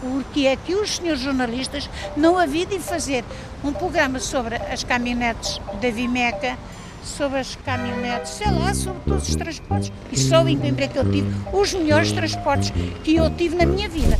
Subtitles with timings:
[0.00, 3.24] porque é que os senhores jornalistas não haviam de fazer
[3.62, 6.56] um programa sobre as caminhonetes da Vimeca,
[7.04, 9.92] sobre as caminhonetes, sei lá, sobre todos os transportes.
[10.10, 12.72] E só em Coimbra que eu tive os melhores transportes
[13.04, 14.18] que eu tive na minha vida.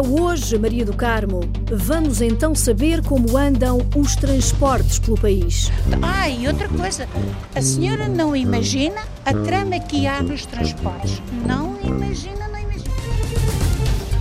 [0.00, 1.40] É hoje, Maria do Carmo.
[1.70, 5.70] Vamos então saber como andam os transportes pelo país.
[6.00, 7.06] Ah, e outra coisa,
[7.54, 11.20] a senhora não imagina a trama que há nos transportes.
[11.46, 12.94] Não imagina, não imagina.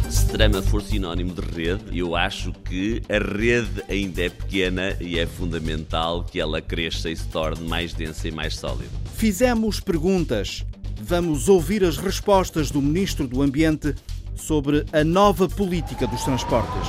[0.10, 5.18] Se trama for sinónimo de rede, eu acho que a rede ainda é pequena e
[5.18, 8.92] é fundamental que ela cresça e se torne mais densa e mais sólida.
[9.16, 10.66] Fizemos perguntas.
[11.02, 13.96] Vamos ouvir as respostas do Ministro do Ambiente
[14.40, 16.88] sobre a nova política dos transportes.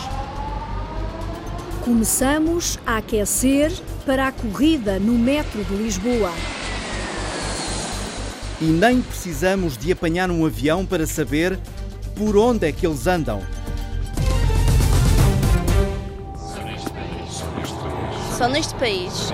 [1.85, 3.73] Começamos a aquecer
[4.07, 6.33] para a corrida no metro de Lisboa.
[8.61, 11.59] E nem precisamos de apanhar um avião para saber
[12.15, 13.43] por onde é que eles andam.
[18.37, 19.33] Só neste país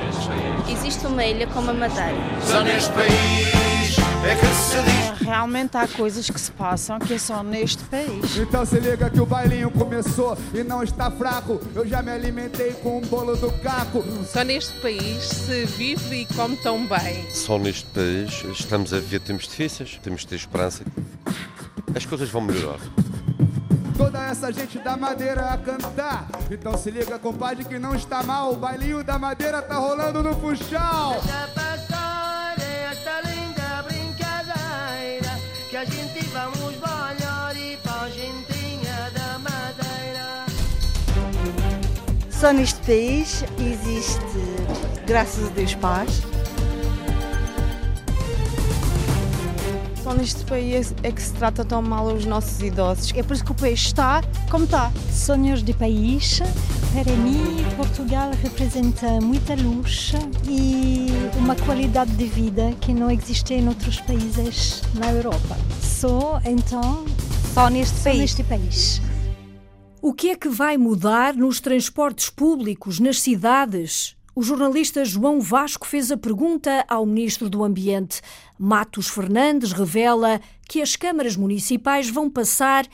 [0.69, 2.17] existe uma ilha como a Madeira.
[2.45, 5.06] Só neste país é que se diz.
[5.27, 8.37] Realmente há coisas que se passam que é só neste país.
[8.37, 11.61] Então se liga que o bailinho começou e não está fraco.
[11.75, 14.05] Eu já me alimentei com um bolo do caco.
[14.25, 17.29] Só neste país se vive e come tão bem.
[17.35, 20.85] Só neste país estamos a viver tempos difíceis, temos de ter esperança.
[21.93, 22.79] As coisas vão melhorar.
[23.97, 26.29] Toda essa gente da madeira a cantar.
[26.49, 28.53] Então se liga, compadre, que não está mal.
[28.53, 31.21] O bailinho da madeira tá rolando no funchal.
[42.39, 44.21] Só neste país existe,
[45.07, 46.21] graças a Deus, paz.
[50.05, 53.11] Só neste país é que se trata tão mal os nossos idosos.
[53.17, 54.93] É por isso que o país está como está.
[55.11, 56.43] Sonhos de país.
[56.93, 60.13] Para mim, Portugal representa muita luz
[60.47, 61.07] e
[61.39, 65.57] uma qualidade de vida que não existe em outros países na Europa.
[65.83, 67.07] Só então
[67.55, 68.19] só neste só país.
[68.19, 69.01] neste país.
[70.07, 74.17] O que é que vai mudar nos transportes públicos, nas cidades?
[74.37, 78.23] O jornalista João Vasco fez a pergunta ao Ministro do Ambiente.
[78.57, 82.87] Matos Fernandes revela que as câmaras municipais vão passar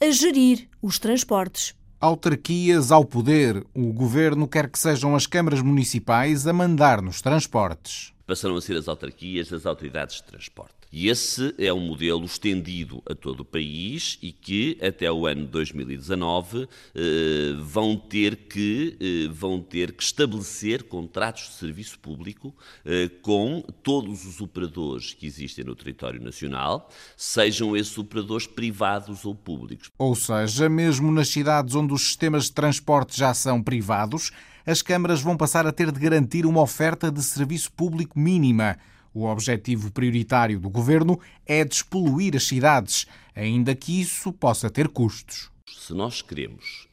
[0.00, 1.74] a gerir os transportes.
[2.00, 3.66] Autarquias ao poder.
[3.74, 8.12] O governo quer que sejam as câmaras municipais a mandar nos transportes.
[8.24, 10.79] Passarão a ser as autarquias as autoridades de transporte.
[10.92, 15.46] E esse é um modelo estendido a todo o país e que até o ano
[15.46, 22.52] 2019 eh, vão ter que eh, vão ter que estabelecer contratos de serviço público
[22.84, 29.32] eh, com todos os operadores que existem no território nacional, sejam esses operadores privados ou
[29.32, 29.92] públicos.
[29.96, 34.32] Ou seja, mesmo nas cidades onde os sistemas de transporte já são privados,
[34.66, 38.76] as câmaras vão passar a ter de garantir uma oferta de serviço público mínima.
[39.12, 45.50] O objetivo prioritário do governo é despoluir as cidades, ainda que isso possa ter custos.
[45.66, 46.88] Se nós queremos,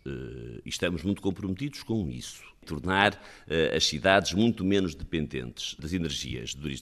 [0.66, 3.22] e estamos muito comprometidos com isso, tornar
[3.76, 6.80] as cidades muito menos dependentes das energias de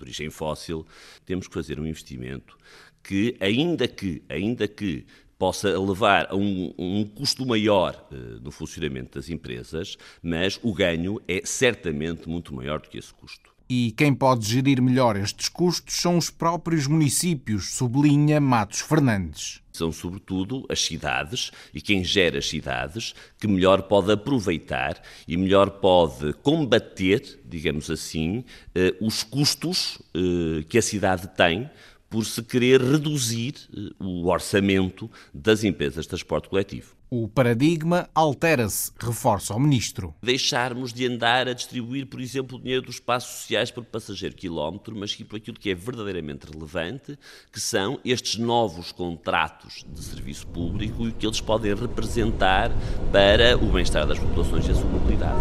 [0.00, 0.86] origem fóssil,
[1.24, 2.56] temos que fazer um investimento
[3.02, 5.06] que, ainda que, ainda que
[5.42, 11.20] possa levar a um, um custo maior uh, no funcionamento das empresas, mas o ganho
[11.26, 13.51] é certamente muito maior do que esse custo.
[13.74, 19.62] E quem pode gerir melhor estes custos são os próprios municípios, sublinha Matos Fernandes.
[19.72, 25.70] São, sobretudo, as cidades e quem gera as cidades que melhor pode aproveitar e melhor
[25.70, 28.44] pode combater, digamos assim,
[28.76, 31.70] uh, os custos uh, que a cidade tem
[32.12, 33.54] por se querer reduzir
[33.98, 36.94] o orçamento das empresas de transporte coletivo.
[37.08, 40.14] O paradigma altera-se, reforça o Ministro.
[40.22, 44.94] Deixarmos de andar a distribuir, por exemplo, o dinheiro dos passos sociais por passageiro quilómetro,
[44.94, 47.18] mas sim por aquilo que é verdadeiramente relevante,
[47.50, 52.70] que são estes novos contratos de serviço público e o que eles podem representar
[53.10, 55.40] para o bem-estar das populações e a sua mobilidade.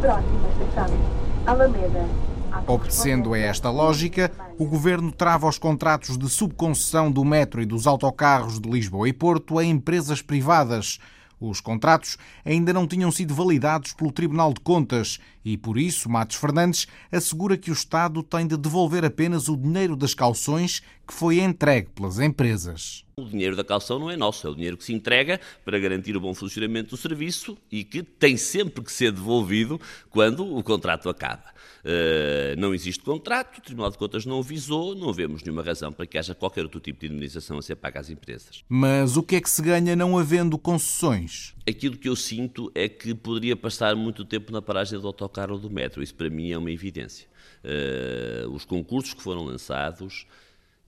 [0.00, 0.98] Próxima estação,
[1.46, 2.29] Alameda.
[2.66, 7.86] Obedecendo a esta lógica, o governo trava os contratos de subconcessão do metro e dos
[7.86, 10.98] autocarros de Lisboa e Porto a empresas privadas.
[11.40, 16.36] Os contratos ainda não tinham sido validados pelo Tribunal de Contas e, por isso, Matos
[16.36, 21.40] Fernandes assegura que o Estado tem de devolver apenas o dinheiro das calções que foi
[21.40, 23.04] entregue pelas empresas.
[23.16, 26.16] O dinheiro da calção não é nosso, é o dinheiro que se entrega para garantir
[26.16, 31.08] o bom funcionamento do serviço e que tem sempre que ser devolvido quando o contrato
[31.08, 31.50] acaba.
[31.80, 36.06] Uh, não existe contrato, o Tribunal de Contas não avisou, não vemos nenhuma razão para
[36.06, 38.62] que haja qualquer outro tipo de indemnização a ser paga às empresas.
[38.68, 41.54] Mas o que é que se ganha não havendo concessões?
[41.68, 45.58] Aquilo que eu sinto é que poderia passar muito tempo na paragem do autocarro ou
[45.58, 46.02] do metro.
[46.02, 47.28] Isso para mim é uma evidência.
[47.64, 50.26] Uh, os concursos que foram lançados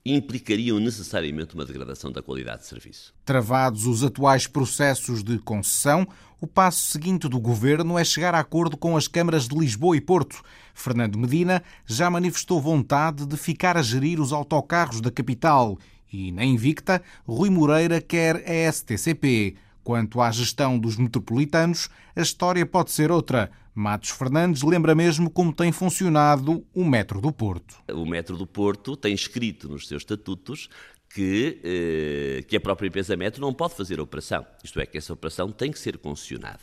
[0.05, 3.13] implicariam necessariamente uma degradação da qualidade de serviço.
[3.23, 6.05] Travados os atuais processos de concessão,
[6.41, 10.01] o passo seguinte do governo é chegar a acordo com as câmaras de Lisboa e
[10.01, 10.41] Porto.
[10.73, 15.79] Fernando Medina já manifestou vontade de ficar a gerir os autocarros da capital
[16.11, 19.55] e, na Invicta, Rui Moreira quer a STCP.
[19.83, 23.51] Quanto à gestão dos metropolitanos, a história pode ser outra.
[23.75, 27.75] Matos Fernandes lembra mesmo como tem funcionado o Metro do Porto.
[27.91, 30.69] O Metro do Porto tem escrito nos seus estatutos
[31.13, 34.45] que, eh, que a própria empresa Metro não pode fazer a operação.
[34.63, 36.61] Isto é, que essa operação tem que ser concessionada.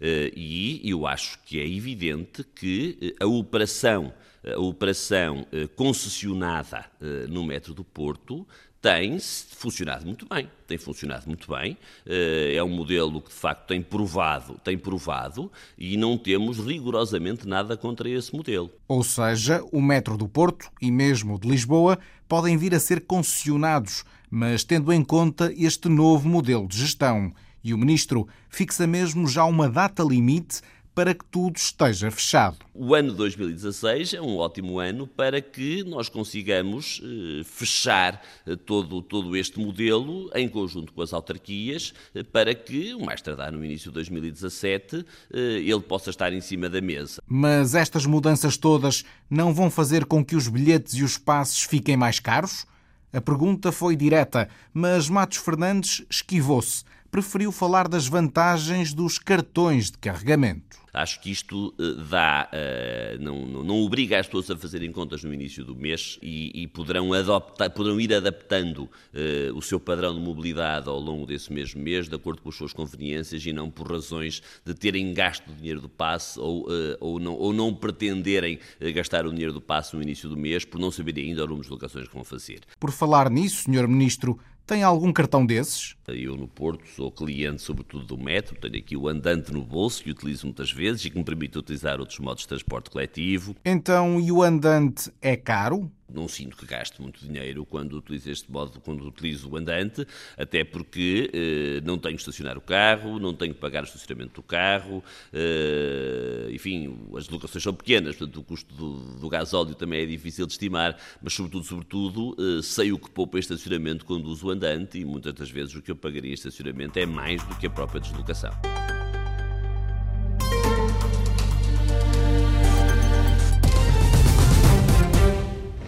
[0.00, 4.12] Eh, e eu acho que é evidente que eh, a operação,
[4.44, 6.84] a operação concessionada
[7.28, 8.46] no Metro do Porto
[8.82, 13.68] tem funcionado muito bem, tem funcionado muito bem, eh, é um modelo que de facto
[13.68, 18.72] tem provado, tem provado e não temos rigorosamente nada contra esse modelo.
[18.88, 21.96] Ou seja, o metro do Porto e mesmo de Lisboa
[22.28, 27.32] podem vir a ser concessionados, mas tendo em conta este novo modelo de gestão.
[27.62, 30.60] E o ministro fixa mesmo já uma data limite
[30.94, 32.58] para que tudo esteja fechado.
[32.74, 39.00] O ano 2016 é um ótimo ano para que nós consigamos eh, fechar eh, todo,
[39.00, 43.64] todo este modelo em conjunto com as autarquias, eh, para que, o mais tardar no
[43.64, 47.22] início de 2017, ele possa estar em cima da mesa.
[47.26, 51.96] Mas estas mudanças todas não vão fazer com que os bilhetes e os passos fiquem
[51.96, 52.66] mais caros?
[53.12, 56.84] A pergunta foi direta, mas Matos Fernandes esquivou-se.
[57.10, 60.81] Preferiu falar das vantagens dos cartões de carregamento.
[60.92, 65.32] Acho que isto uh, dá, uh, não, não, obriga as pessoas a fazerem contas no
[65.32, 70.20] início do mês e, e poderão, adoptar, poderão ir adaptando uh, o seu padrão de
[70.20, 73.90] mobilidade ao longo desse mesmo mês, de acordo com as suas conveniências e não por
[73.90, 76.66] razões de terem gasto o dinheiro do passe ou,
[77.00, 78.58] ou, não, ou não pretenderem
[78.94, 81.64] gastar o dinheiro do passe no início do mês por não saberem ainda o número
[81.64, 82.60] de locações que vão fazer.
[82.78, 83.88] Por falar nisso, Sr.
[83.88, 84.38] Ministro,
[84.72, 85.94] tem algum cartão desses?
[86.08, 90.10] Eu no Porto sou cliente sobretudo do metro, tenho aqui o andante no bolso que
[90.10, 93.54] utilizo muitas vezes e que me permite utilizar outros modos de transporte coletivo.
[93.66, 95.92] Então, e o andante é caro?
[96.14, 100.06] Não sinto que gaste muito dinheiro quando utilizo este modo, quando utilizo o andante,
[100.36, 104.34] até porque eh, não tenho que estacionar o carro, não tenho que pagar o estacionamento
[104.34, 110.02] do carro, eh, enfim, as locações são pequenas, portanto o custo do, do gasóleo também
[110.02, 114.26] é difícil de estimar, mas sobretudo, sobretudo, eh, sei o que poupa em estacionamento quando
[114.26, 117.42] uso o andante e muitas das vezes o que eu pagaria em estacionamento é mais
[117.44, 118.52] do que a própria deslocação.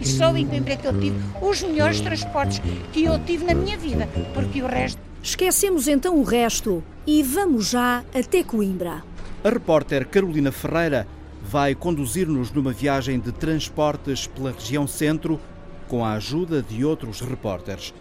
[0.07, 2.61] Só o emprego que eu tive, os melhores transportes
[2.91, 4.99] que eu tive na minha vida, porque o resto.
[5.21, 9.03] Esquecemos então o resto e vamos já até Coimbra.
[9.43, 11.07] A repórter Carolina Ferreira
[11.41, 15.39] vai conduzir-nos numa viagem de transportes pela região centro
[15.87, 17.93] com a ajuda de outros repórteres.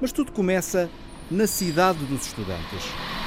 [0.00, 0.90] Mas tudo começa
[1.30, 2.84] na cidade dos estudantes.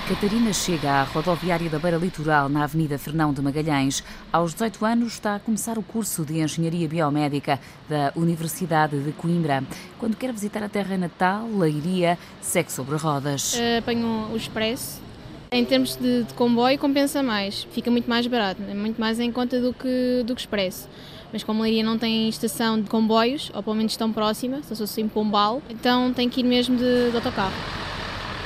[0.10, 4.04] Catarina chega à rodoviária da Beira Litoral, na Avenida Fernão de Magalhães.
[4.34, 9.64] Aos 18 anos está a começar o curso de Engenharia Biomédica da Universidade de Coimbra.
[9.98, 13.54] Quando quer visitar a terra natal, Leiria, segue sobre rodas.
[13.54, 15.02] Uh, apanho o expresso.
[15.50, 17.66] Em termos de, de, comboio, compensa mais.
[17.72, 20.90] Fica muito mais barato, é muito mais em conta do que, do que expresso.
[21.32, 25.02] Mas como Leiria não tem estação de comboios, ou pelo menos tão próxima, só sou
[25.02, 27.54] em Pombal, então tem que ir mesmo de, de autocarro.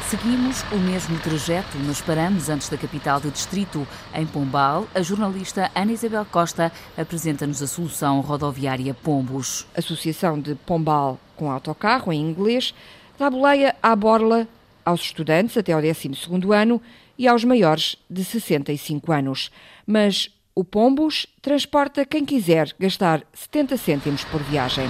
[0.09, 3.85] Seguimos o mesmo trajeto, mas paramos antes da capital do distrito.
[4.15, 9.67] Em Pombal, a jornalista Ana Isabel Costa apresenta-nos a solução rodoviária Pombos.
[9.75, 12.73] Associação de Pombal com autocarro, em inglês,
[13.19, 14.47] dá boleia à borla
[14.85, 16.81] aos estudantes até ao 12º ano
[17.17, 19.51] e aos maiores de 65 anos.
[19.85, 24.89] Mas o Pombos transporta quem quiser gastar 70 cêntimos por viagem.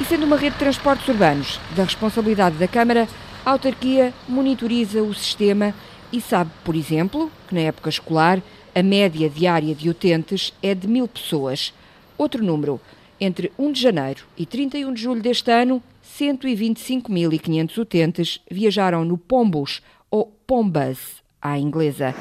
[0.00, 3.06] E sendo uma rede de transportes urbanos da responsabilidade da Câmara,
[3.48, 5.74] a autarquia monitoriza o sistema
[6.12, 8.42] e sabe, por exemplo, que na época escolar
[8.74, 11.72] a média diária de utentes é de mil pessoas.
[12.18, 12.78] Outro número,
[13.18, 15.82] entre 1 de janeiro e 31 de julho deste ano,
[16.20, 22.14] 125.500 utentes viajaram no Pombus ou Pombus, à inglesa.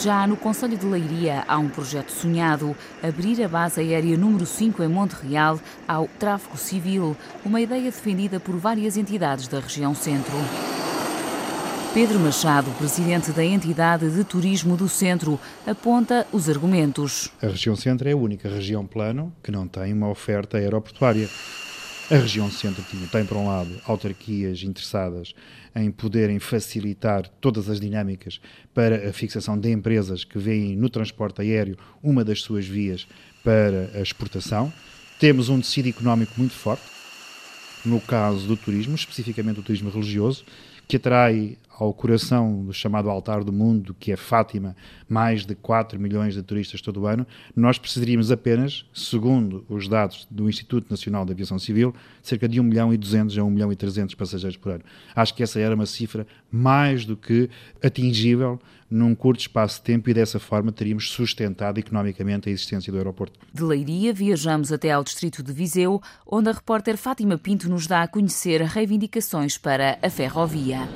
[0.00, 4.82] Já no Conselho de Leiria há um projeto sonhado, abrir a base aérea número 5
[4.82, 10.34] em Monte Real ao tráfego civil, uma ideia defendida por várias entidades da região centro.
[11.94, 17.30] Pedro Machado, presidente da entidade de turismo do centro, aponta os argumentos.
[17.42, 21.28] A região centro é a única região plano que não tem uma oferta aeroportuária.
[22.12, 25.34] A região centro tem, por um lado, autarquias interessadas
[25.74, 28.38] em poderem facilitar todas as dinâmicas
[28.74, 33.08] para a fixação de empresas que veem no transporte aéreo uma das suas vias
[33.42, 34.70] para a exportação.
[35.18, 36.82] Temos um tecido económico muito forte,
[37.82, 40.44] no caso do turismo, especificamente o turismo religioso,
[40.86, 44.76] que atrai ao coração do chamado altar do mundo, que é Fátima,
[45.08, 47.26] mais de 4 milhões de turistas todo o ano,
[47.56, 52.62] nós precisaríamos apenas, segundo os dados do Instituto Nacional de Aviação Civil, cerca de 1
[52.62, 54.84] milhão e 200 a 1 milhão e 300 passageiros por ano.
[55.14, 57.48] Acho que essa era uma cifra mais do que
[57.82, 58.60] atingível
[58.92, 63.40] num curto espaço de tempo e dessa forma teríamos sustentado economicamente a existência do aeroporto.
[63.52, 68.02] De Leiria viajamos até ao distrito de Viseu, onde a repórter Fátima Pinto nos dá
[68.02, 70.88] a conhecer reivindicações para a ferrovia.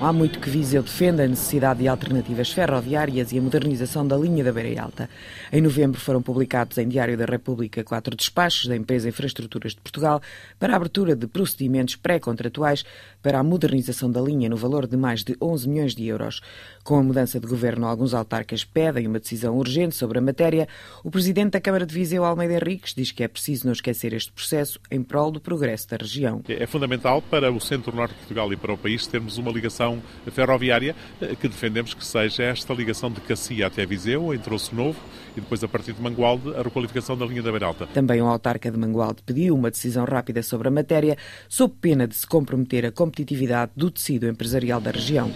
[0.00, 4.44] Há muito que Viseu defende a necessidade de alternativas ferroviárias e a modernização da linha
[4.44, 5.10] da Beira Alta.
[5.52, 10.22] Em novembro foram publicados em Diário da República quatro despachos da empresa Infraestruturas de Portugal
[10.56, 12.84] para a abertura de procedimentos pré-contratuais
[13.20, 16.40] para a modernização da linha no valor de mais de 11 milhões de euros.
[16.84, 20.68] Com a mudança de governo, alguns autarcas pedem uma decisão urgente sobre a matéria.
[21.02, 24.30] O presidente da Câmara de Viseu, Almeida Henriques, diz que é preciso não esquecer este
[24.30, 26.40] processo em prol do progresso da região.
[26.48, 30.02] É fundamental para o centro-norte de Portugal e para o país termos uma ligação ligação
[30.30, 34.98] ferroviária eh, que defendemos que seja esta ligação de Cacia até Viseu, em Troço Novo,
[35.36, 37.86] e depois a partir de Mangualde a requalificação da linha da Beiralta.
[37.86, 41.16] Também o autarca de Mangualde pediu uma decisão rápida sobre a matéria,
[41.48, 45.30] sob pena de se comprometer a competitividade do tecido empresarial da região.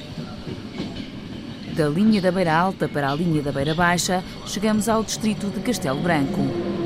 [1.77, 5.61] Da linha da Beira Alta para a linha da Beira Baixa, chegamos ao distrito de
[5.61, 6.82] Castelo Branco.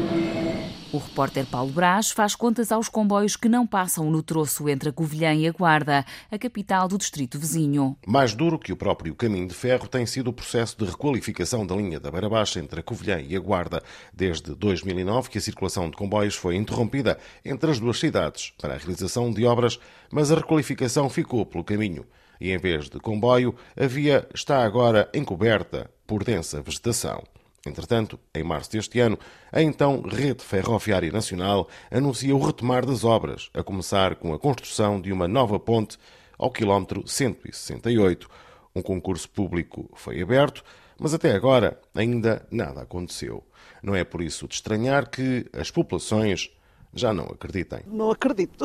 [0.96, 4.92] O repórter Paulo Brás faz contas aos comboios que não passam no troço entre a
[4.92, 7.98] Covilhã e a Guarda, a capital do distrito vizinho.
[8.06, 11.76] Mais duro que o próprio caminho de ferro tem sido o processo de requalificação da
[11.76, 13.82] linha da Beira Baixa entre a Covilhã e a Guarda.
[14.10, 18.78] Desde 2009 que a circulação de comboios foi interrompida entre as duas cidades para a
[18.78, 19.78] realização de obras,
[20.10, 22.06] mas a requalificação ficou pelo caminho.
[22.40, 27.22] E em vez de comboio, a via está agora encoberta por densa vegetação.
[27.66, 29.18] Entretanto, em março deste ano,
[29.50, 35.00] a então Rede Ferroviária Nacional anuncia o retomar das obras, a começar com a construção
[35.00, 35.98] de uma nova ponte
[36.38, 38.28] ao quilómetro 168.
[38.74, 40.62] Um concurso público foi aberto,
[40.98, 43.44] mas até agora ainda nada aconteceu.
[43.82, 46.50] Não é por isso de estranhar que as populações
[46.96, 47.80] já não acreditem.
[47.86, 48.64] Não acredito.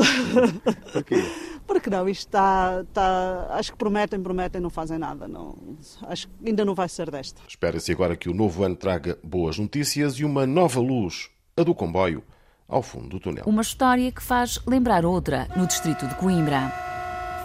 [0.91, 1.23] Por quê?
[1.67, 3.47] Porque não, isto está, está.
[3.51, 5.27] Acho que prometem, prometem, não fazem nada.
[5.27, 5.57] Não,
[6.03, 7.41] acho que ainda não vai ser desta.
[7.47, 11.75] Espera-se agora que o novo ano traga boas notícias e uma nova luz, a do
[11.75, 12.23] comboio,
[12.67, 13.43] ao fundo do túnel.
[13.45, 16.90] Uma história que faz lembrar outra no distrito de Coimbra.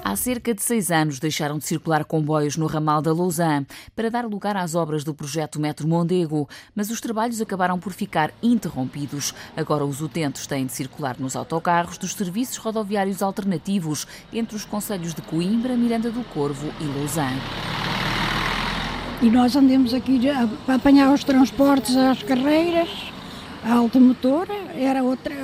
[0.08, 4.24] Há cerca de seis anos deixaram de circular comboios no ramal da Lausanne para dar
[4.24, 9.34] lugar às obras do projeto Metro Mondego, mas os trabalhos acabaram por ficar interrompidos.
[9.56, 15.12] Agora os utentes têm de circular nos autocarros dos serviços rodoviários alternativos entre os conselhos
[15.12, 17.42] de Coimbra, Miranda do Corvo e Lausanne.
[19.20, 22.88] E nós andemos aqui a apanhar os transportes às carreiras,
[23.64, 25.34] a automotora, era outra,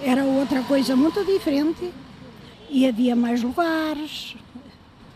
[0.00, 1.92] era outra coisa muito diferente
[2.70, 4.36] e havia mais lugares,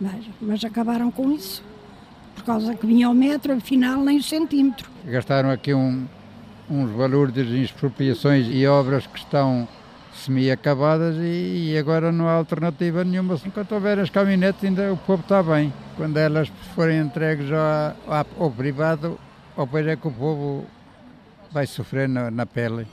[0.01, 1.63] mas, mas acabaram com isso,
[2.35, 4.91] por causa que vinha ao metro, afinal nem um centímetro.
[5.05, 6.07] Gastaram aqui um,
[6.71, 9.69] uns valores de expropriações e obras que estão
[10.15, 13.39] semi-acabadas e, e, agora não há alternativa nenhuma.
[13.45, 15.73] Enquanto houver as caminhonetes ainda o povo está bem.
[15.97, 19.19] Quando elas forem entregues ao, ao privado,
[19.57, 20.67] depois é que o povo
[21.51, 22.87] vai sofrer na, na pele.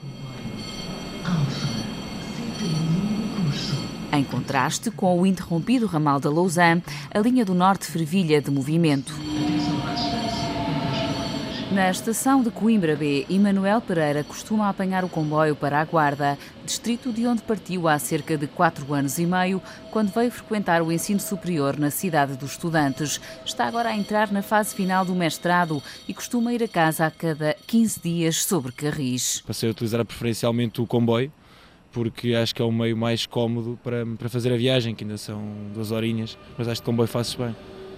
[4.12, 9.14] Em contraste com o interrompido ramal da Lausanne, a linha do norte fervilha de movimento.
[11.72, 16.36] Na estação de Coimbra B, Emanuel Pereira costuma apanhar o comboio para a Guarda,
[16.66, 19.62] distrito de onde partiu há cerca de quatro anos e meio,
[19.92, 23.22] quando veio frequentar o ensino superior na cidade dos estudantes.
[23.46, 27.12] Está agora a entrar na fase final do mestrado e costuma ir a casa a
[27.12, 29.44] cada 15 dias sobre carris.
[29.46, 31.32] Passei a utilizar preferencialmente o comboio,
[31.92, 35.18] porque acho que é o meio mais cómodo para, para fazer a viagem, que ainda
[35.18, 35.42] são
[35.74, 37.56] duas horinhas, mas acho que comboio fazes bem.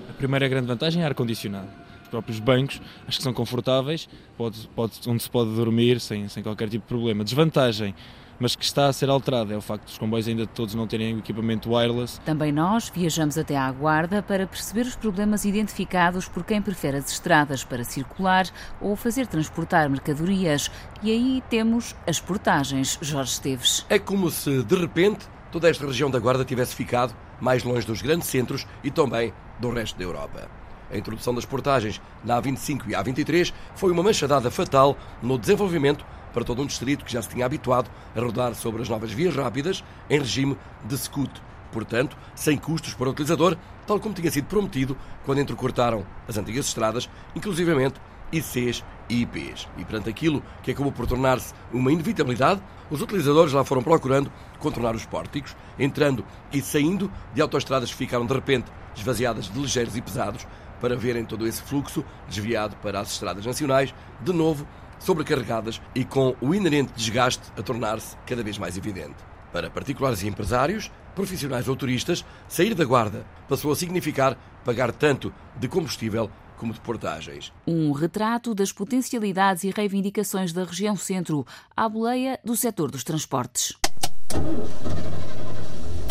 [0.10, 1.68] A primeira grande vantagem é ar-condicionado.
[2.04, 4.08] Os próprios bancos acho que são confortáveis,
[4.38, 7.24] pode, pode, onde se pode dormir sem, sem qualquer tipo de problema.
[7.24, 7.96] Desvantagem,
[8.42, 9.54] mas que está a ser alterada.
[9.54, 12.20] É o facto dos comboios ainda todos não terem o equipamento wireless.
[12.22, 17.12] Também nós viajamos até à Guarda para perceber os problemas identificados por quem prefere as
[17.12, 18.48] estradas para circular
[18.82, 20.72] ou fazer transportar mercadorias.
[21.04, 23.86] E aí temos as portagens, Jorge Esteves.
[23.88, 28.02] É como se, de repente, toda esta região da Guarda tivesse ficado mais longe dos
[28.02, 30.50] grandes centros e também do resto da Europa.
[30.92, 36.44] A introdução das portagens na A25 e A23 foi uma machadada fatal no desenvolvimento para
[36.44, 39.84] todo um distrito que já se tinha habituado a rodar sobre as novas vias rápidas
[40.10, 41.42] em regime de scoot.
[41.72, 43.58] Portanto, sem custos para o utilizador,
[43.88, 47.96] tal como tinha sido prometido quando entrecortaram as antigas estradas, inclusivamente
[48.32, 49.68] ICs e IPs.
[49.78, 54.96] E perante aquilo que acabou por tornar-se uma inevitabilidade, os utilizadores lá foram procurando contornar
[54.96, 60.02] os pórticos, entrando e saindo de autoestradas que ficaram de repente esvaziadas de ligeiros e
[60.02, 60.46] pesados,
[60.82, 64.68] para verem todo esse fluxo desviado para as estradas nacionais, de novo
[65.02, 69.16] sobrecarregadas e com o inerente desgaste a tornar-se cada vez mais evidente.
[69.52, 75.34] Para particulares e empresários, profissionais ou turistas, sair da guarda passou a significar pagar tanto
[75.58, 77.52] de combustível como de portagens.
[77.68, 83.76] Um retrato das potencialidades e reivindicações da região centro, à boleia do setor dos transportes.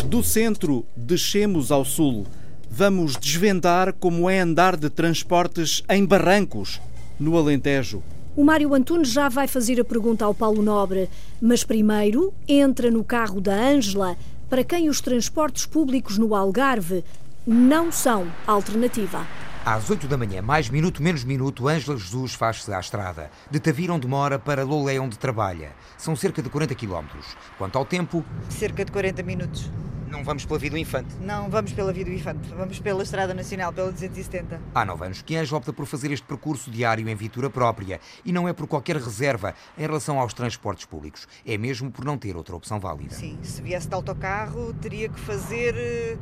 [0.05, 2.27] Do centro, descemos ao sul
[2.73, 6.79] vamos desvendar como é andar de transportes em barrancos,
[7.19, 8.01] no Alentejo.
[8.33, 11.09] O Mário Antunes já vai fazer a pergunta ao Paulo Nobre,
[11.41, 14.15] mas primeiro entra no carro da Ângela,
[14.49, 17.03] para quem os transportes públicos no Algarve
[17.45, 19.27] não são alternativa.
[19.65, 23.29] Às 8 da manhã, mais minuto menos minuto, Ângela Jesus faz-se à estrada.
[23.49, 25.73] De Tavira, onde mora, para Lolé, onde trabalha.
[25.97, 27.35] São cerca de 40 quilómetros.
[27.57, 28.23] Quanto ao tempo...
[28.47, 29.69] Cerca de 40 minutos.
[30.11, 31.15] Não vamos pela Via do Infante?
[31.21, 32.49] Não, vamos pela Via do Infante.
[32.49, 34.59] Vamos pela Estrada Nacional, pela 270.
[34.75, 38.33] Há nove anos que Anjo opta por fazer este percurso diário em viatura própria e
[38.33, 41.29] não é por qualquer reserva em relação aos transportes públicos.
[41.45, 43.15] É mesmo por não ter outra opção válida.
[43.15, 46.17] Sim, se viesse de autocarro teria que fazer eh,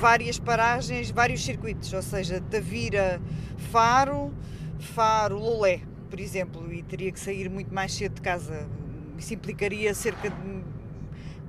[0.00, 3.20] várias paragens, vários circuitos, ou seja, Tavira,
[3.70, 4.32] Faro,
[4.78, 8.66] Faro, Lolé, por exemplo, e teria que sair muito mais cedo de casa.
[9.18, 10.64] Isso implicaria cerca de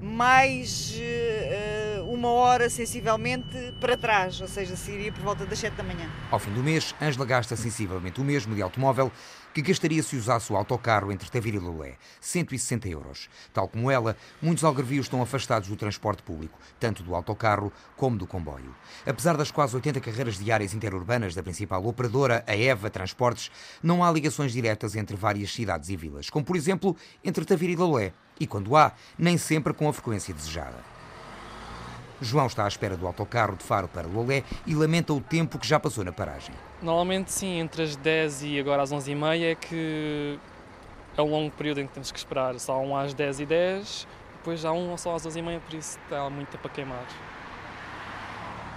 [0.02, 5.84] mais uh, uma hora sensivelmente para trás, ou seja, seria por volta das 7 da
[5.84, 6.10] manhã.
[6.30, 9.12] Ao fim do mês, Ângela gasta sensivelmente o mesmo de automóvel
[9.58, 13.28] que gastaria se usasse o autocarro entre Tavira e Lolé, 160 euros.
[13.52, 18.28] Tal como ela, muitos algarvios estão afastados do transporte público, tanto do autocarro como do
[18.28, 18.76] comboio.
[19.04, 23.50] Apesar das quase 80 carreiras diárias interurbanas da principal operadora, a EVA Transportes,
[23.82, 27.76] não há ligações diretas entre várias cidades e vilas, como por exemplo entre Tavira e
[27.76, 30.78] Lolé, e quando há, nem sempre com a frequência desejada.
[32.22, 35.68] João está à espera do autocarro de Faro para Lolé e lamenta o tempo que
[35.68, 36.54] já passou na paragem.
[36.82, 40.40] Normalmente sim, entre as 10 e agora às 11h30 é que
[41.18, 42.60] é um longo período em que temos que esperar.
[42.60, 44.08] Só um às 10 e 10
[44.48, 47.06] depois há um só às 11h30, por isso está muito tempo a queimar.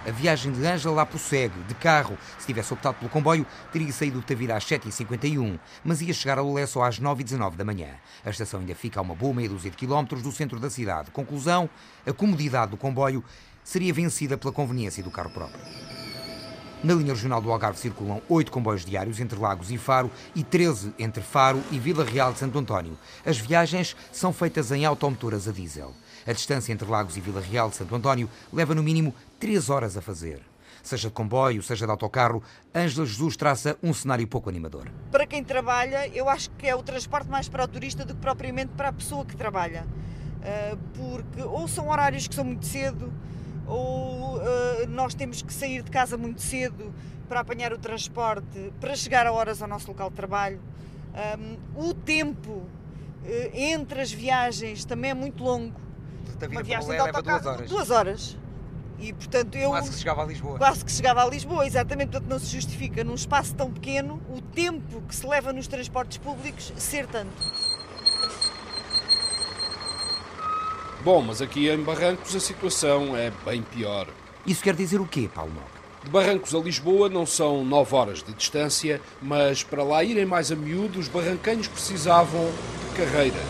[0.05, 2.17] A viagem de Ângela lá prossegue, de carro.
[2.37, 6.41] Se tivesse optado pelo comboio, teria saído de Tavira às 7h51, mas ia chegar a
[6.41, 7.87] Lolé só às 9h19 da manhã.
[8.25, 11.11] A estação ainda fica a uma boa meia dúzia de quilómetros do centro da cidade.
[11.11, 11.69] Conclusão,
[12.05, 13.23] a comodidade do comboio
[13.63, 15.61] seria vencida pela conveniência do carro próprio.
[16.83, 20.95] Na linha regional do Algarve circulam oito comboios diários entre Lagos e Faro e 13
[20.97, 22.97] entre Faro e Vila Real de Santo António.
[23.23, 25.93] As viagens são feitas em automotoras a diesel.
[26.25, 29.95] A distância entre Lagos e Vila Real de Santo António leva no mínimo 3 horas
[29.95, 30.41] a fazer.
[30.81, 32.41] Seja de comboio, seja de autocarro,
[32.73, 34.87] Ângela Jesus traça um cenário pouco animador.
[35.11, 38.21] Para quem trabalha, eu acho que é o transporte mais para o turista do que
[38.21, 39.85] propriamente para a pessoa que trabalha.
[40.41, 43.13] Ah, porque ou são horários que são muito cedo,
[43.67, 46.93] ou uh, nós temos que sair de casa muito cedo
[47.27, 50.59] para apanhar o transporte, para chegar a horas ao nosso local de trabalho.
[51.75, 52.67] Um, o tempo uh,
[53.53, 55.79] entre as viagens também é muito longo.
[56.49, 57.69] Uma viagem de autocarro, duas horas.
[57.69, 58.37] Duas horas.
[59.01, 60.57] E, portanto, eu, quase que chegava a Lisboa.
[60.59, 62.11] Quase que chegava a Lisboa, exatamente.
[62.11, 66.19] Portanto, não se justifica num espaço tão pequeno o tempo que se leva nos transportes
[66.19, 67.31] públicos ser tanto.
[71.03, 74.07] Bom, mas aqui em Barrancos a situação é bem pior.
[74.45, 75.71] Isso quer dizer o quê, Paulo Nobre?
[76.03, 80.51] De Barrancos a Lisboa não são 9 horas de distância, mas para lá irem mais
[80.51, 83.41] a miúdo, os barranquenhos precisavam de carreiras.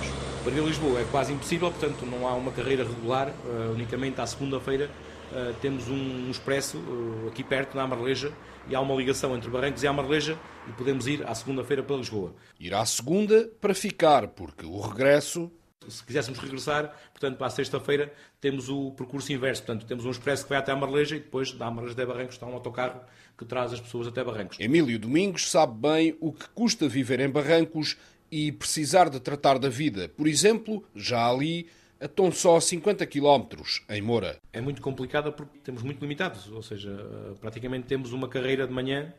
[0.46, 4.22] Para ir a Lisboa é quase impossível, portanto não há uma carreira regular, uh, unicamente
[4.22, 4.90] à segunda-feira
[5.34, 8.32] uh, temos um, um expresso uh, aqui perto, na Amarleja,
[8.70, 12.34] e há uma ligação entre Barrancos e Amarleja e podemos ir à segunda-feira para Lisboa.
[12.58, 15.52] Ir à segunda para ficar, porque o regresso
[15.88, 19.63] se quiséssemos regressar, portanto, para a sexta-feira, temos o percurso inverso.
[19.63, 22.36] Portanto, temos um expresso que vai até a Marleja e depois da Marleja até Barrancos
[22.36, 23.02] está um autocarro
[23.38, 24.60] que traz as pessoas até Barrancos.
[24.60, 27.98] Emílio Domingos sabe bem o que custa viver em Barrancos
[28.32, 31.67] e precisar de tratar da vida, por exemplo, já ali,
[32.00, 34.38] a tão só 50 km em Moura.
[34.54, 36.96] É muito complicada porque temos muito limitados, ou seja,
[37.41, 39.13] praticamente temos uma carreira de manhã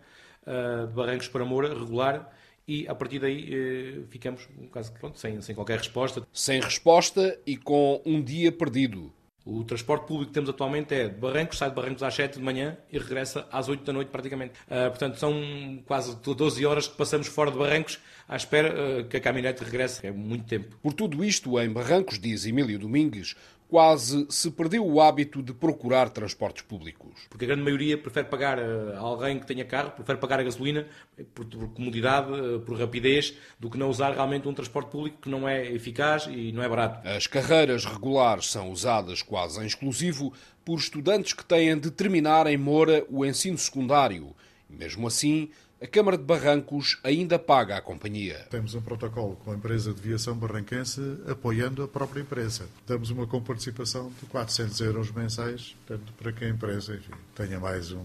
[0.88, 2.32] de Barrancos para Moura regular
[2.66, 6.26] e a partir daí eh, ficamos quase pronto, sem, sem qualquer resposta.
[6.32, 9.12] Sem resposta e com um dia perdido.
[9.44, 12.44] O transporte público que temos atualmente é de Barrancos, sai de Barrancos às 7 de
[12.44, 14.52] manhã e regressa às 8 da noite praticamente.
[14.68, 17.98] Uh, portanto, são quase 12 horas que passamos fora de Barrancos
[18.28, 20.06] à espera uh, que a caminhonete regresse.
[20.06, 20.76] É muito tempo.
[20.80, 23.34] Por tudo isto, em Barrancos, diz Emílio Domingues,
[23.72, 27.22] quase se perdeu o hábito de procurar transportes públicos.
[27.30, 30.86] Porque a grande maioria prefere pagar a alguém que tenha carro, prefere pagar a gasolina
[31.34, 32.28] por, por, comodidade,
[32.66, 36.52] por rapidez, do que não usar realmente um transporte público que não é eficaz e
[36.52, 37.08] não é barato.
[37.08, 40.34] As carreiras regulares são usadas quase em exclusivo
[40.66, 44.36] por estudantes que têm de terminar em Moura o ensino secundário.
[44.68, 45.48] Mesmo assim,
[45.82, 48.46] a Câmara de Barrancos ainda paga a companhia.
[48.48, 52.68] Temos um protocolo com a empresa de viação barranquense apoiando a própria empresa.
[52.86, 57.90] Damos uma comparticipação de 400 euros mensais, portanto, para que a empresa enfim, tenha mais
[57.90, 58.04] um,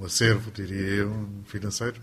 [0.00, 2.00] um acervo, diria eu, financeiro,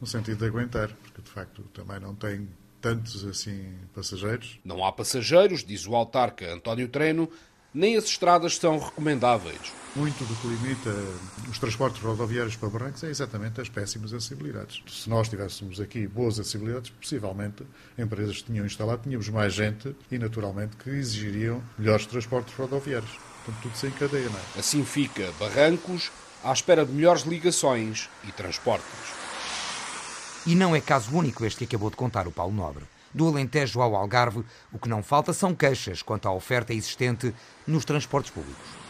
[0.00, 2.48] no sentido de aguentar, porque de facto também não tem
[2.80, 4.58] tantos assim passageiros.
[4.64, 7.30] Não há passageiros, diz o autarca António Treno,
[7.74, 9.72] nem as estradas são recomendáveis.
[9.96, 10.90] Muito do que limita
[11.50, 14.82] os transportes rodoviários para Barrancos é exatamente as péssimas acessibilidades.
[14.88, 17.64] Se nós tivéssemos aqui boas acessibilidades, possivelmente
[17.98, 23.10] empresas que tinham instalado, tínhamos mais gente e, naturalmente, que exigiriam melhores transportes rodoviários.
[23.44, 24.60] Portanto, tudo se encadeia, não é?
[24.60, 26.10] Assim fica Barrancos
[26.42, 28.86] à espera de melhores ligações e transportes.
[30.46, 32.84] E não é caso único este que acabou de contar o Paulo Nobre.
[33.14, 37.32] Do Alentejo ao Algarve, o que não falta são queixas quanto à oferta existente
[37.66, 38.84] nos transportes públicos.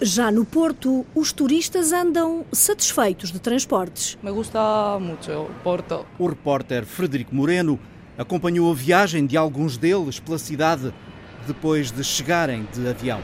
[0.00, 4.18] Já no Porto, os turistas andam satisfeitos de transportes.
[4.22, 6.04] Me gusta muito o Porto.
[6.18, 7.80] O repórter Frederico Moreno
[8.18, 10.92] acompanhou a viagem de alguns deles pela cidade
[11.46, 13.22] depois de chegarem de avião.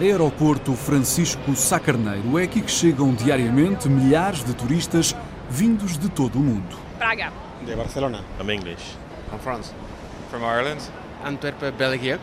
[0.00, 5.16] Aeroporto Francisco Sacarneiro é aqui que chegam diariamente milhares de turistas
[5.50, 6.76] vindos de todo o mundo.
[6.98, 7.45] Praga.
[7.66, 8.20] De Barcelona.
[8.40, 8.94] I'm English.
[9.32, 9.72] I'm France.
[10.30, 10.80] From Ireland.
[11.24, 12.20] Antwerp, Belgium.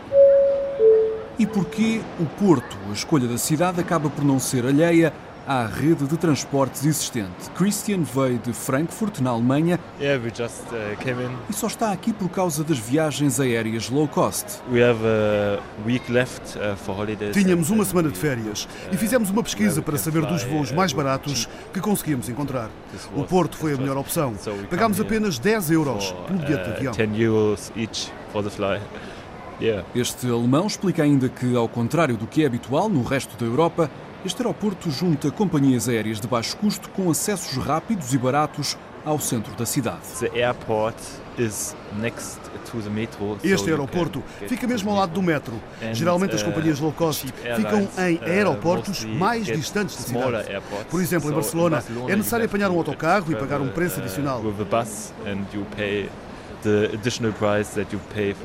[1.38, 2.78] E porquê o Porto?
[2.88, 5.12] A escolha da cidade acaba por não ser alheia
[5.46, 7.50] à rede de transportes existente.
[7.54, 11.30] Christian veio de Frankfurt, na Alemanha, yeah, we just, uh, came in.
[11.48, 14.62] e só está aqui por causa das viagens aéreas low cost.
[14.70, 17.36] We have a week left uh, for holidays.
[17.36, 21.48] Tínhamos uma semana de férias e fizemos uma pesquisa para saber dos voos mais baratos
[21.72, 22.70] que conseguíamos encontrar.
[23.14, 24.34] O Porto foi a melhor opção.
[24.70, 26.92] Pagámos apenas 10 euros pelo bilhete de avião.
[26.92, 28.80] 10 euros each for the fly.
[29.60, 29.86] Yeah.
[29.94, 33.88] Este alemão explica ainda que, ao contrário do que é habitual no resto da Europa,
[34.24, 39.54] este aeroporto junta companhias aéreas de baixo custo com acessos rápidos e baratos ao centro
[39.54, 40.00] da cidade.
[40.18, 40.96] The airport
[41.38, 42.38] is next
[42.70, 45.60] to the metro, Este aeroporto fica mesmo ao lado do metro.
[45.92, 50.62] Geralmente as uh, companhias low cost ficam em aeroportos mais distantes da cidade.
[50.88, 54.42] Por exemplo, em Barcelona é necessário apanhar um autocarro e pagar um preço adicional.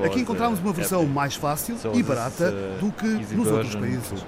[0.04, 4.26] Aqui encontramos uma versão mais fácil e barata do que nos outros países.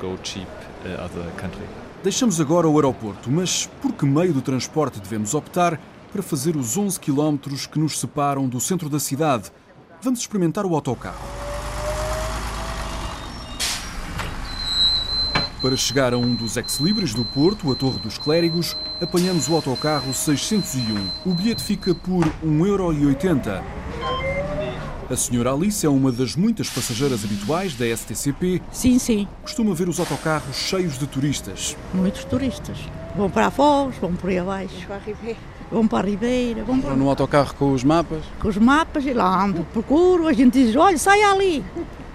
[2.03, 5.79] Deixamos agora o aeroporto, mas por que meio do transporte devemos optar
[6.11, 7.37] para fazer os 11 km
[7.71, 9.51] que nos separam do centro da cidade?
[10.01, 11.41] Vamos experimentar o autocarro.
[15.61, 20.11] Para chegar a um dos ex-libris do Porto, a Torre dos Clérigos, apanhamos o autocarro
[20.11, 21.07] 601.
[21.23, 24.40] O bilhete fica por 1,80€.
[25.11, 28.61] A senhora Alice é uma das muitas passageiras habituais da STCP.
[28.71, 29.27] Sim, sim.
[29.41, 31.75] Costuma ver os autocarros cheios de turistas.
[31.93, 32.77] Muitos turistas.
[33.13, 34.73] Vão para a Foz, vão por aí abaixo.
[34.87, 35.39] Vão para a Ribeira.
[35.69, 36.63] Vão para a Ribeira.
[36.63, 36.95] Vão para...
[36.95, 38.23] no autocarro com os mapas?
[38.39, 40.27] Com os mapas e lá ando, procuro.
[40.27, 41.61] A gente diz, olha, sai ali.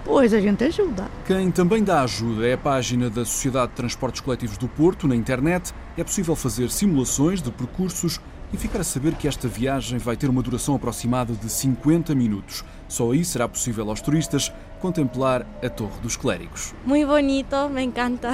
[0.03, 1.05] Pois a gente ajuda.
[1.27, 5.15] Quem também dá ajuda é a página da Sociedade de Transportes Coletivos do Porto na
[5.15, 5.71] internet.
[5.95, 8.19] É possível fazer simulações de percursos
[8.53, 12.63] e ficar a saber que esta viagem vai ter uma duração aproximada de 50 minutos.
[12.87, 16.73] Só aí será possível aos turistas contemplar a Torre dos Clérigos.
[16.85, 18.31] Muito bonito, me encanta.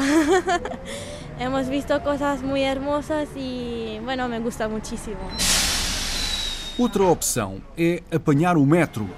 [1.40, 5.18] Hemos visto cosas muy hermosas y bueno, me gusta muchísimo.
[6.78, 9.10] Outra opção é apanhar o metro.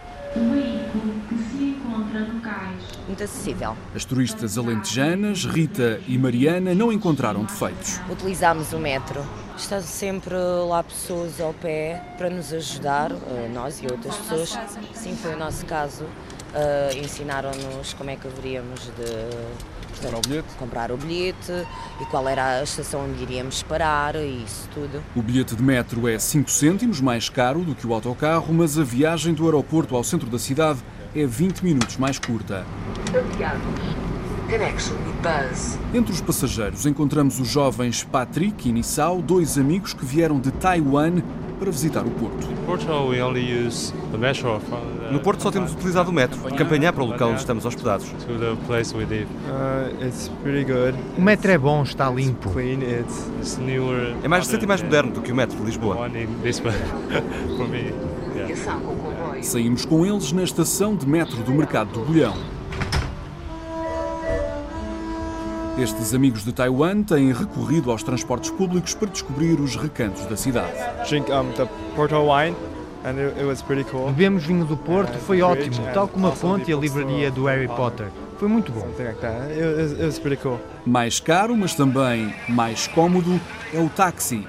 [3.16, 3.78] Muito acessível.
[3.96, 7.98] As turistas alentejanas, Rita e Mariana, não encontraram defeitos.
[8.10, 9.26] Utilizámos o metro.
[9.56, 10.36] Estão sempre
[10.68, 13.14] lá pessoas ao pé para nos ajudar,
[13.54, 14.60] nós e outras pessoas.
[14.94, 16.04] Sim, foi o nosso caso.
[16.04, 20.48] Uh, Ensinaram-nos como é que haveríamos de Comprar o bilhete?
[20.60, 21.68] Comprar o bilhete
[22.02, 25.02] e qual era a estação onde iríamos parar e isso tudo.
[25.16, 28.84] O bilhete de metro é 5 cêntimos mais caro do que o autocarro, mas a
[28.84, 30.80] viagem do aeroporto ao centro da cidade
[31.16, 32.66] é 20 minutos mais curta.
[35.94, 41.22] Entre os passageiros encontramos os jovens Patrick e Nissau, dois amigos que vieram de Taiwan
[41.58, 42.48] para visitar o Porto.
[45.10, 48.12] No Porto só temos utilizado o metro, de campanhar para o local onde estamos hospedados.
[51.18, 52.50] O metro é bom, está limpo.
[54.22, 56.10] É mais recente e mais moderno do que o metro de Lisboa.
[59.42, 62.36] Saímos com eles na estação de metro do Mercado do Bolhão.
[65.78, 70.72] Estes amigos de Taiwan têm recorrido aos transportes públicos para descobrir os recantos da cidade.
[74.08, 77.68] Bebemos vinho do Porto, foi ótimo, tal como a fonte e a livraria do Harry
[77.68, 78.08] Potter.
[78.40, 78.88] Foi muito bom.
[80.86, 83.40] Mais caro, mas também mais cômodo,
[83.74, 84.48] é o táxi.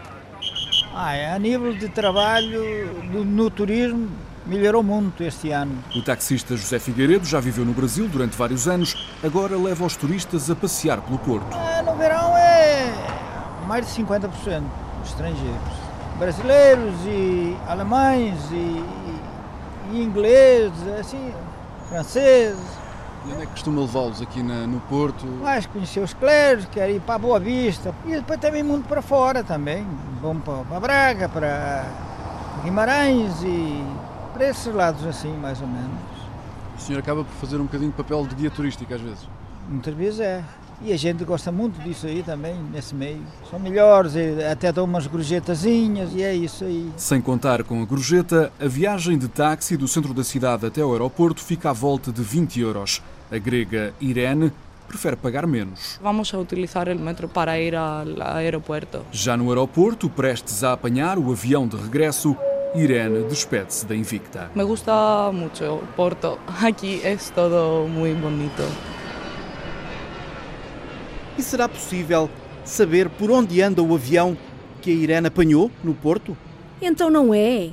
[0.99, 4.09] Ah, a nível de trabalho no turismo,
[4.47, 5.85] melhorou muito este ano.
[5.95, 10.51] O taxista José Figueiredo já viveu no Brasil durante vários anos, agora leva os turistas
[10.51, 11.55] a passear pelo Porto.
[11.55, 12.95] É, no verão é
[13.67, 14.63] mais de 50%
[15.05, 15.87] estrangeiros.
[16.19, 18.83] Brasileiros e alemães e,
[19.93, 21.31] e ingleses, assim,
[21.91, 22.86] franceses.
[23.29, 25.27] E onde é que costuma levá-los aqui na, no Porto?
[25.27, 27.93] Mais conhecer os clérigos, quer ir para Boa Vista.
[28.07, 29.87] E depois também muito para fora também.
[30.23, 31.85] Vamos para, para Braga, para
[32.63, 33.85] Guimarães e
[34.33, 35.91] para esses lados assim, mais ou menos.
[36.77, 39.29] O senhor acaba por fazer um bocadinho de papel de guia turístico às vezes?
[39.69, 40.45] Muitas vezes é.
[40.83, 43.23] E a gente gosta muito disso aí também, nesse meio.
[43.51, 44.13] São melhores,
[44.51, 46.93] até dão umas gorjetazinhas e é isso aí.
[46.99, 50.93] Sem contar com a gorjeta, a viagem de táxi do centro da cidade até o
[50.93, 53.03] aeroporto fica à volta de 20 euros.
[53.31, 54.53] A grega Irene
[54.87, 55.99] prefere pagar menos.
[56.01, 58.05] Vamos a utilizar o metro para ir ao
[58.37, 59.05] aeroporto.
[59.11, 62.37] Já no aeroporto, prestes a apanhar o avião de regresso,
[62.75, 64.51] Irene despede-se da Invicta.
[64.55, 66.39] Me gusta muito Porto.
[66.63, 68.63] Aqui é todo muito bonito.
[71.37, 72.31] E será possível
[72.65, 74.37] saber por onde anda o avião
[74.81, 76.37] que a Irene apanhou no Porto?
[76.81, 77.71] Então não é.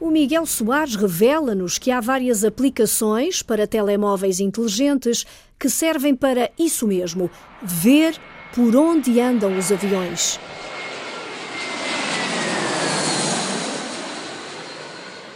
[0.00, 5.24] O Miguel Soares revela-nos que há várias aplicações para telemóveis inteligentes
[5.58, 7.30] que servem para isso mesmo:
[7.62, 8.18] ver
[8.54, 10.38] por onde andam os aviões.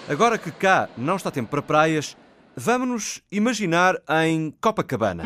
[0.09, 2.17] Agora que cá não está tempo para praias,
[2.57, 5.23] vamos-nos imaginar em Copacabana.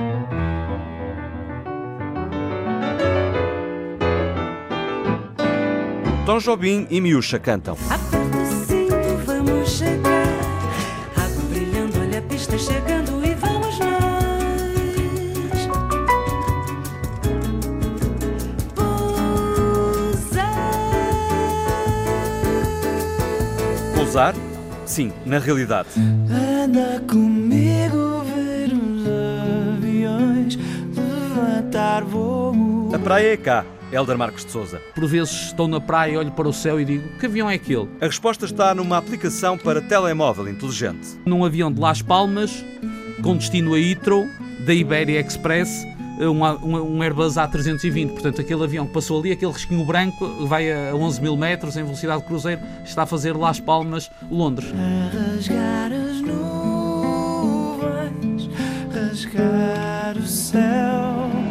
[6.26, 7.76] Tom Jobim e Miúcha cantam.
[24.84, 25.88] Sim, na realidade.
[25.96, 29.06] Anda comigo ver os
[29.78, 30.58] aviões
[30.94, 32.94] levantar voo.
[32.94, 33.64] A praia é cá.
[33.90, 34.82] Helder Marcos de Souza.
[34.94, 37.88] Por vezes estou na praia, olho para o céu e digo: que avião é aquele?
[38.02, 41.18] A resposta está numa aplicação para telemóvel inteligente.
[41.24, 42.62] Num avião de Las Palmas,
[43.22, 44.26] com destino a Heathrow,
[44.66, 45.86] da Iberia Express,
[46.28, 48.12] um, um, um, Airbus A320.
[48.12, 51.84] Portanto, aquele avião que passou ali, aquele risquinho branco, vai a 11 mil metros em
[51.84, 54.72] velocidade de cruzeiro, está a fazer Las Palmas, Londres.
[54.72, 55.10] A
[55.92, 56.48] as nuvens,
[58.92, 61.41] rasgar o céu.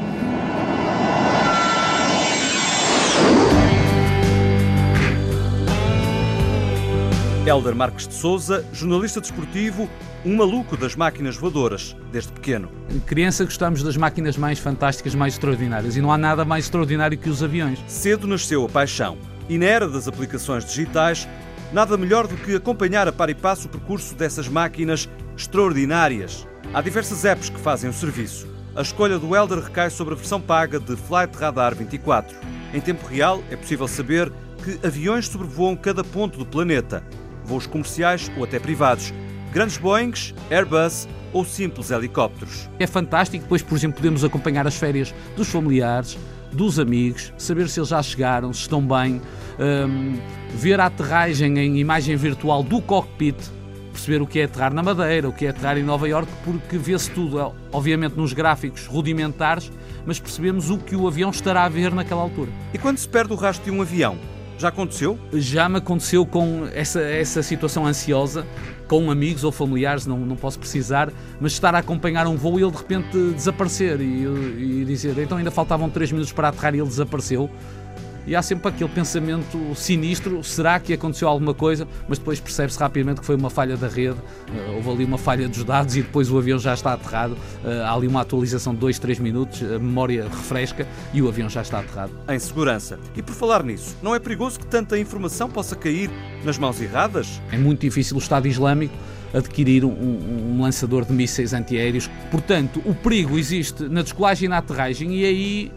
[7.45, 9.89] Helder Marques de Souza, jornalista desportivo,
[10.23, 12.69] um maluco das máquinas voadoras, desde pequeno.
[13.07, 17.31] Criança gostamos das máquinas mais fantásticas, mais extraordinárias, e não há nada mais extraordinário que
[17.31, 17.79] os aviões.
[17.87, 19.17] Cedo nasceu a paixão,
[19.49, 21.27] e na era das aplicações digitais,
[21.73, 26.47] nada melhor do que acompanhar a par e passo o percurso dessas máquinas extraordinárias.
[26.71, 28.47] Há diversas apps que fazem o serviço.
[28.75, 32.37] A escolha do Helder recai sobre a versão paga de Flight Radar 24.
[32.71, 34.31] Em tempo real, é possível saber
[34.63, 37.03] que aviões sobrevoam cada ponto do planeta,
[37.51, 39.13] voos comerciais ou até privados,
[39.51, 42.69] grandes Boeings, Airbus ou simples helicópteros.
[42.79, 46.17] É fantástico, depois, por exemplo, podemos acompanhar as férias dos familiares,
[46.51, 49.21] dos amigos, saber se eles já chegaram, se estão bem,
[49.59, 50.17] um,
[50.55, 53.35] ver a aterragem em imagem virtual do cockpit,
[53.91, 56.77] perceber o que é aterrar na Madeira, o que é aterrar em Nova Iorque, porque
[56.77, 59.69] vê-se tudo, obviamente, nos gráficos rudimentares,
[60.05, 62.49] mas percebemos o que o avião estará a ver naquela altura.
[62.73, 64.17] E quando se perde o rastro de um avião?
[64.61, 65.17] Já aconteceu?
[65.33, 68.45] Já me aconteceu com essa, essa situação ansiosa,
[68.87, 72.61] com amigos ou familiares, não, não posso precisar, mas estar a acompanhar um voo e
[72.61, 74.23] ele de repente desaparecer e,
[74.81, 77.49] e dizer então ainda faltavam 3 minutos para aterrar e ele desapareceu
[78.25, 81.87] e há sempre aquele pensamento sinistro: será que aconteceu alguma coisa?
[82.07, 85.47] Mas depois percebe-se rapidamente que foi uma falha da rede, uh, houve ali uma falha
[85.47, 87.33] dos dados e depois o avião já está aterrado.
[87.33, 91.49] Uh, há ali uma atualização de 2, 3 minutos, a memória refresca e o avião
[91.49, 92.11] já está aterrado.
[92.29, 92.99] Em segurança.
[93.15, 96.09] E por falar nisso, não é perigoso que tanta informação possa cair
[96.43, 97.41] nas mãos erradas?
[97.51, 98.95] É muito difícil o Estado Islâmico
[99.33, 102.09] adquirir um, um, lançador de mísseis antiaéreos.
[102.29, 105.71] Portanto, o perigo existe na descolagem e na aterragem, e aí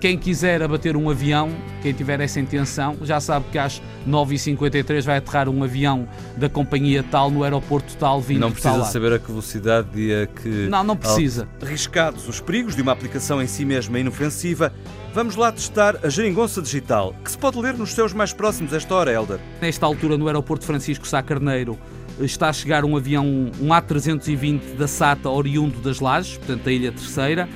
[0.00, 5.18] quem quiser abater um avião, quem tiver essa intenção, já sabe que às 9h53 vai
[5.18, 9.18] aterrar um avião da companhia tal no aeroporto tal vindo Não precisa tal saber a
[9.18, 10.68] que velocidade e a que...
[10.68, 11.48] Não, não precisa.
[11.62, 14.72] Riscados os perigos de uma aplicação em si mesma inofensiva,
[15.14, 18.94] vamos lá testar a geringonça digital, que se pode ler nos seus mais próximos esta
[18.94, 19.38] hora, Helder.
[19.60, 21.78] Nesta altura, no aeroporto Francisco Sá Carneiro,
[22.20, 23.24] está a chegar um avião,
[23.60, 27.48] um A320 da SATA oriundo das Lajes, portanto da Ilha Terceira,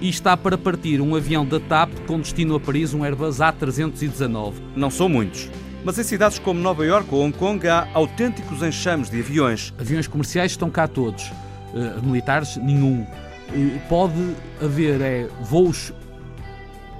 [0.00, 4.54] e está para partir um avião da TAP com destino a Paris, um Airbus A319.
[4.74, 5.48] Não são muitos.
[5.84, 9.72] Mas em cidades como Nova York ou Hong Kong há autênticos enxames de aviões.
[9.78, 13.02] Aviões comerciais estão cá todos, uh, militares nenhum.
[13.02, 15.92] Uh, pode haver é, voos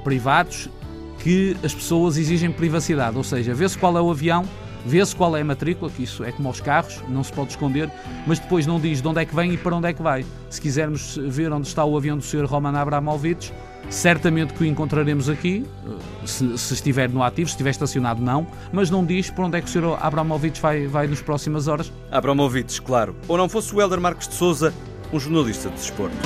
[0.02, 0.68] privados
[1.22, 4.44] que as pessoas exigem privacidade, ou seja, vê-se qual é o avião,
[4.84, 7.90] vê-se qual é a matrícula, que isso é como aos carros, não se pode esconder,
[8.26, 10.24] mas depois não diz de onde é que vem e para onde é que vai.
[10.48, 12.44] Se quisermos ver onde está o avião do Sr.
[12.44, 13.52] Roman Abramovich,
[13.88, 18.46] certamente que o encontraremos aqui, eh, se, se, estiver no ativo, se estiver estacionado não,
[18.72, 19.98] mas não diz para onde é que o Sr.
[20.00, 21.92] Abramovich vai, vai nas próximas horas.
[22.10, 23.14] Abramovich, claro.
[23.26, 24.72] Ou não fosse o Helder Marques de Souza,
[25.12, 26.16] um jornalista de desporto.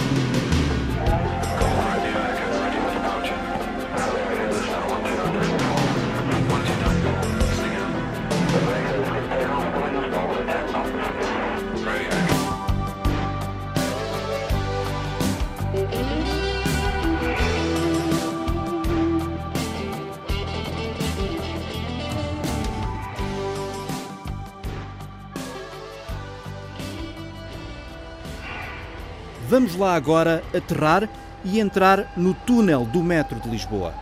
[29.75, 31.09] Vamos lá agora aterrar
[31.45, 33.93] e entrar no túnel do metro de Lisboa.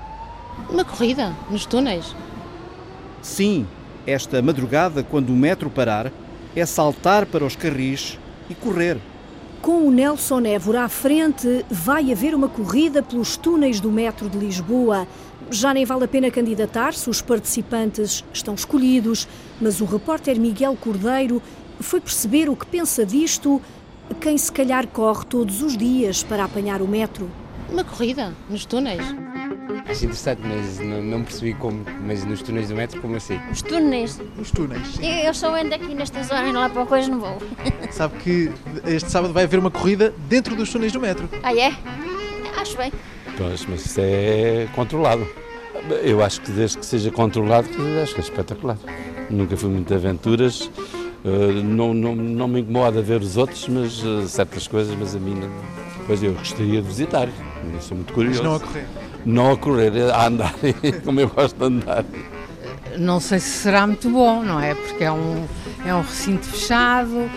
[0.69, 2.15] Uma corrida nos túneis?
[3.23, 3.67] Sim,
[4.07, 6.13] esta madrugada, quando o metro parar,
[6.55, 8.19] é saltar para os carris
[8.51, 8.99] e correr.
[9.63, 14.37] Com o Nelson Évora à frente, vai haver uma corrida pelos túneis do metro de
[14.37, 15.09] Lisboa.
[15.51, 19.27] Já nem vale a pena candidatar-se, os participantes estão escolhidos,
[19.59, 21.41] mas o repórter Miguel Cordeiro
[21.81, 23.61] foi perceber o que pensa disto
[24.15, 27.31] quem se calhar corre todos os dias para apanhar o metro.
[27.71, 29.03] Uma corrida nos túneis.
[29.89, 31.85] Acho interessante, mas não, não, percebi como.
[32.07, 33.41] Mas nos túneis do metro, como assim?
[33.51, 34.21] Os túneis.
[34.39, 35.07] Os túneis, sim.
[35.07, 37.39] Eu, eu só ando aqui nestas horas, lá para coisa não vou.
[37.91, 38.53] Sabe que
[38.85, 41.29] este sábado vai haver uma corrida dentro dos túneis do metro.
[41.43, 41.73] Ah, é?
[42.57, 42.93] Acho bem.
[43.37, 45.27] Pois, mas isso é controlado.
[46.03, 47.69] Eu acho que desde que seja controlado,
[48.03, 48.79] acho que é espetacular.
[49.31, 50.71] Nunca fui muito de aventuras,
[51.25, 55.35] não, não, não me incomoda ver os outros, mas uh, certas coisas, mas a mim,
[55.35, 55.51] não.
[56.07, 57.29] pois eu gostaria de visitar.
[57.73, 58.43] Eu sou muito curioso.
[58.43, 58.87] Mas não a correr?
[59.25, 60.55] Não a correr, a andar,
[61.05, 62.05] como eu gosto de andar.
[62.99, 64.75] Não sei se será muito bom, não é?
[64.75, 65.47] Porque é um,
[65.87, 67.31] é um recinto fechado,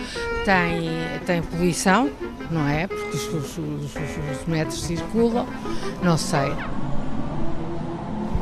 [0.43, 0.89] tem,
[1.25, 2.09] tem poluição,
[2.49, 2.87] não é?
[2.87, 5.45] Porque os, os, os, os metros circulam,
[6.03, 6.51] não sei.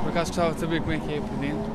[0.01, 1.73] Por acaso gostava de saber como é que é por dentro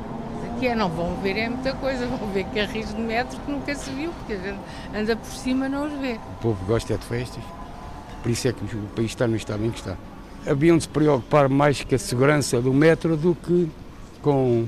[0.59, 3.75] que é, não vão ver é muita coisa, vão ver carris de metro que nunca
[3.75, 4.59] se viu, porque a gente
[4.95, 6.15] anda por cima não os vê.
[6.15, 7.43] O povo gosta de festas,
[8.23, 9.97] por isso é que o país está no estado em que está.
[10.47, 13.69] Haviam de se preocupar mais com a segurança do metro do que
[14.23, 14.67] com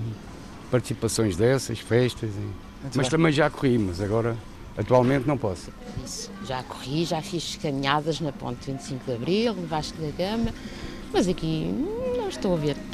[0.70, 2.30] participações dessas, festas.
[2.30, 2.96] E...
[2.96, 4.36] Mas também já corri, mas agora
[4.76, 5.70] atualmente não posso.
[6.04, 10.52] Isso, já corri, já fiz caminhadas na Ponte 25 de Abril, no Vasco da Gama,
[11.12, 11.72] mas aqui
[12.16, 12.76] não estou a ver.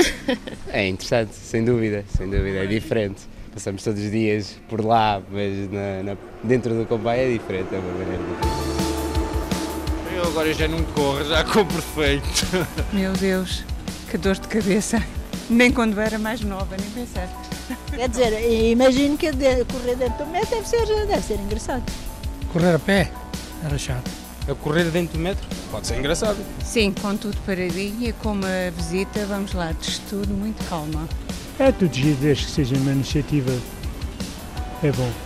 [0.72, 3.22] É interessante, sem dúvida, sem dúvida, é diferente.
[3.52, 7.78] Passamos todos os dias por lá, mas na, na, dentro do comboio é diferente, é
[7.78, 8.76] uma maneira diferente.
[10.16, 12.26] Eu agora já não corro, já compro feito.
[12.92, 13.64] Meu Deus,
[14.10, 15.02] que dor de cabeça.
[15.48, 17.28] Nem quando era mais nova, nem pensar.
[17.94, 18.32] Quer dizer,
[18.70, 21.84] imagino que correr dentro do metro deve ser, deve ser engraçado.
[22.52, 23.10] Correr a pé
[23.64, 24.25] era chato.
[24.48, 26.38] A correr dentro do metro pode ser engraçado.
[26.64, 31.08] Sim, com tudo paradinho e com uma visita, vamos lá, de tudo muito calma.
[31.58, 33.52] É tudo giro, desde que seja uma iniciativa,
[34.82, 35.25] é bom.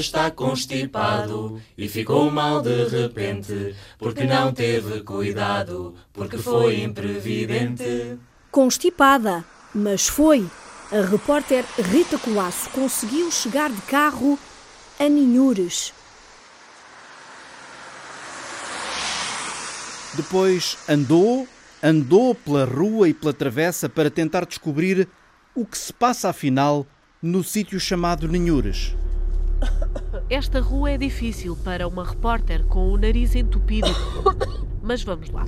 [0.00, 8.18] Está constipado e ficou mal de repente, porque não teve cuidado, porque foi imprevidente.
[8.50, 9.44] Constipada,
[9.74, 10.48] mas foi.
[10.90, 14.36] A repórter Rita Colasso conseguiu chegar de carro
[14.98, 15.92] a Ninhures.
[20.14, 21.46] Depois andou,
[21.80, 25.08] andou pela rua e pela travessa para tentar descobrir
[25.54, 26.84] o que se passa afinal
[27.22, 28.96] no sítio chamado Ninhures.
[30.28, 33.88] Esta rua é difícil para uma repórter com o nariz entupido.
[34.82, 35.44] Mas vamos lá.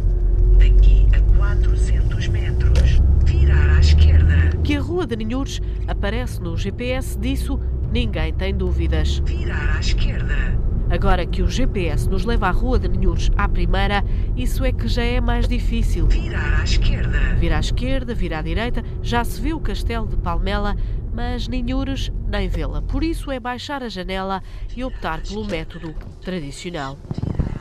[0.59, 4.57] Daqui a 400 metros, virar à esquerda.
[4.63, 7.59] Que a Rua de Ninhures aparece no GPS disso,
[7.93, 9.19] ninguém tem dúvidas.
[9.25, 10.63] Virar à esquerda.
[10.91, 14.05] Agora que o GPS nos leva à Rua de Ninhures à primeira,
[14.37, 16.07] isso é que já é mais difícil.
[16.07, 17.19] Virar à esquerda.
[17.39, 20.77] Vir à esquerda, vir à direita, já se vê o castelo de Palmela,
[21.13, 22.81] mas Ninhures nem vê-la.
[22.83, 24.43] Por isso é baixar a janela
[24.75, 26.99] e optar pelo método tradicional.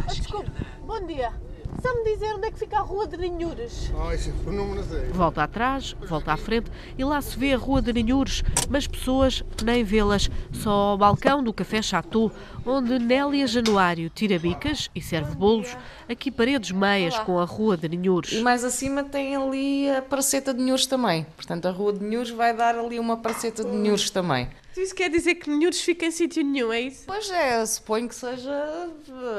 [0.07, 0.51] Desculpe,
[0.85, 1.31] bom dia.
[1.81, 3.91] Sabe-me dizer onde é que fica a Rua de Ninhures?
[3.97, 5.07] Ah, esse número sei.
[5.09, 9.43] Volta atrás, volta à frente e lá se vê a Rua de Ninhures, mas pessoas
[9.63, 12.31] nem vê-las, só ao balcão do Café Chateau,
[12.63, 15.75] onde Nélia Januário tira bicas e serve bolos,
[16.07, 18.31] aqui paredes meias com a Rua de Ninhures.
[18.31, 21.25] E mais acima tem ali a Praceta de Ninhures também.
[21.35, 24.47] Portanto, a Rua de Ninhures vai dar ali uma Praceta de Ninhures também.
[24.75, 27.03] Isso quer dizer que Ninhures fica em sítio nenhum, é isso?
[27.05, 28.89] Pois é, suponho que seja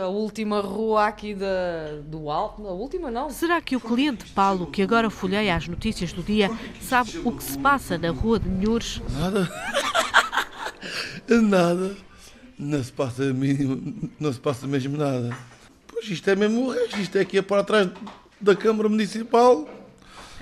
[0.03, 2.67] a última rua aqui da, do Alto.
[2.67, 3.31] A última não.
[3.31, 7.43] Será que o cliente Paulo, que agora folheia as notícias do dia, sabe o que
[7.43, 9.01] se passa na Rua de Ninhures?
[9.11, 9.49] Nada.
[11.29, 11.97] Nada.
[12.59, 15.37] Não se passa mínimo, não se passa mesmo nada.
[15.89, 17.89] Pois isto é mesmo o resto, isto é aqui a para trás
[18.41, 19.67] da Câmara Municipal.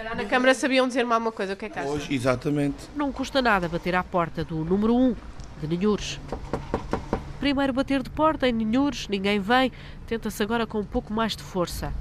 [0.00, 1.86] Calhar na Câmara sabiam dizer-me alguma coisa, o que é que acha?
[1.86, 2.88] Pois, exatamente.
[2.96, 5.14] Não custa nada bater à porta do número 1
[5.60, 6.18] de Ninhures.
[7.38, 9.70] Primeiro bater de porta em Ninhures, ninguém vem,
[10.06, 11.92] tenta-se agora com um pouco mais de força.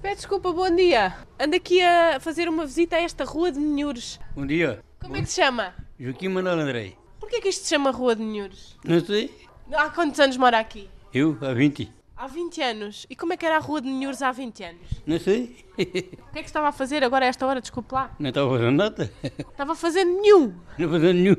[0.00, 1.16] Pede desculpa, bom dia.
[1.40, 4.20] Ando aqui a fazer uma visita a esta Rua de Ninhures.
[4.32, 4.78] Bom dia.
[5.00, 5.74] Como é que se chama?
[5.98, 6.96] Joaquim Manuel Andrei.
[7.18, 8.76] Porquê que isto se chama Rua de Ninhures?
[8.84, 9.36] Não sei.
[9.72, 10.88] Há quantos anos mora aqui?
[11.12, 11.92] Eu, há 20.
[12.18, 13.06] Há 20 anos.
[13.10, 15.02] E como é que era a Rua de Ninhures há 20 anos?
[15.06, 15.66] Não sei.
[15.76, 17.60] O que é que estava a fazer agora a esta hora?
[17.60, 18.10] Desculpe lá.
[18.18, 19.12] Não estava fazendo nada.
[19.22, 20.54] Estava a fazer nenhum.
[20.78, 21.36] Não fazendo nenhum.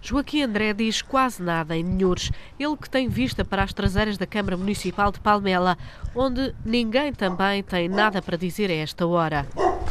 [0.00, 2.30] Joaquim André diz quase nada em Ninhures.
[2.56, 5.76] Ele que tem vista para as traseiras da Câmara Municipal de Palmela,
[6.14, 9.44] onde ninguém também tem nada para dizer a esta hora.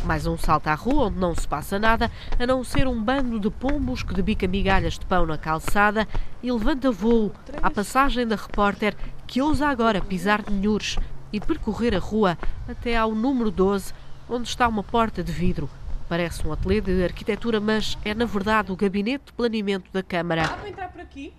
[0.05, 3.37] Mais um salto à rua onde não se passa nada, a não ser um bando
[3.37, 6.07] de pombos que debica migalhas de pão na calçada
[6.41, 8.95] e levanta voo à passagem da repórter
[9.29, 10.97] que ousa agora pisar Ninhures
[11.31, 12.35] e percorrer a rua
[12.67, 13.93] até ao número 12,
[14.27, 15.69] onde está uma porta de vidro.
[16.09, 20.41] Parece um ateliê de arquitetura, mas é na verdade o gabinete de planeamento da Câmara.
[20.41, 21.31] Dá para entrar por aqui?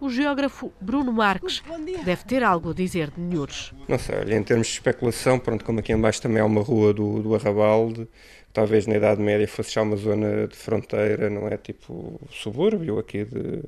[0.00, 1.62] O geógrafo Bruno Marques
[2.04, 3.72] deve ter algo a dizer de Ninhures.
[3.86, 6.92] Não sei, olha, em termos de especulação, pronto, como aqui embaixo também há uma rua
[6.92, 8.08] do, do Arrabalde,
[8.52, 13.24] talvez na Idade Média fosse já uma zona de fronteira, não é tipo subúrbio aqui
[13.24, 13.62] de,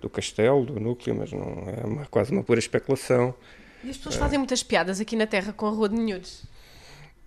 [0.00, 3.34] do castelo, do núcleo, mas não é uma, quase uma pura especulação.
[3.84, 6.44] E as pessoas fazem muitas piadas aqui na Terra com a Rua de Ninhures?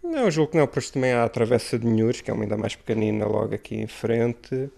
[0.03, 2.43] Não, eu julgo que não, pois também há a Travessa de Ninhures, que é uma
[2.43, 4.69] ainda mais pequenina logo aqui em frente.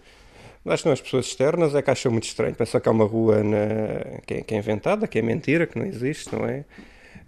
[0.64, 2.54] Mas acho que não, as pessoas externas é que acham muito estranho.
[2.54, 4.20] Pensam que há uma rua na...
[4.26, 6.64] que, é, que é inventada, que é mentira, que não existe, não é?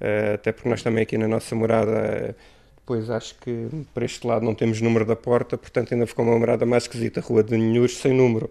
[0.00, 2.36] Uh, até porque nós também aqui na nossa morada,
[2.76, 6.38] depois acho que por este lado não temos número da porta, portanto ainda ficou uma
[6.38, 8.50] morada mais esquisita, Rua de Ninhures sem número.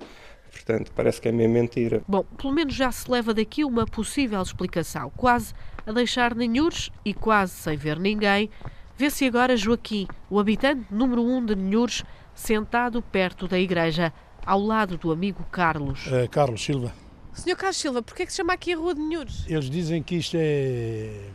[0.53, 2.01] Portanto, parece que é meio mentira.
[2.07, 5.11] Bom, pelo menos já se leva daqui uma possível explicação.
[5.17, 5.53] Quase
[5.85, 8.49] a deixar Ninhures e quase sem ver ninguém,
[8.95, 12.03] vê-se agora Joaquim, o habitante número 1 um de Ninhures,
[12.35, 14.13] sentado perto da igreja,
[14.45, 16.05] ao lado do amigo Carlos.
[16.07, 16.93] Uh, Carlos Silva.
[17.33, 19.45] Senhor Carlos Silva, porquê é que se chama aqui a Rua de Ninhures?
[19.47, 21.29] Eles dizem que isto é...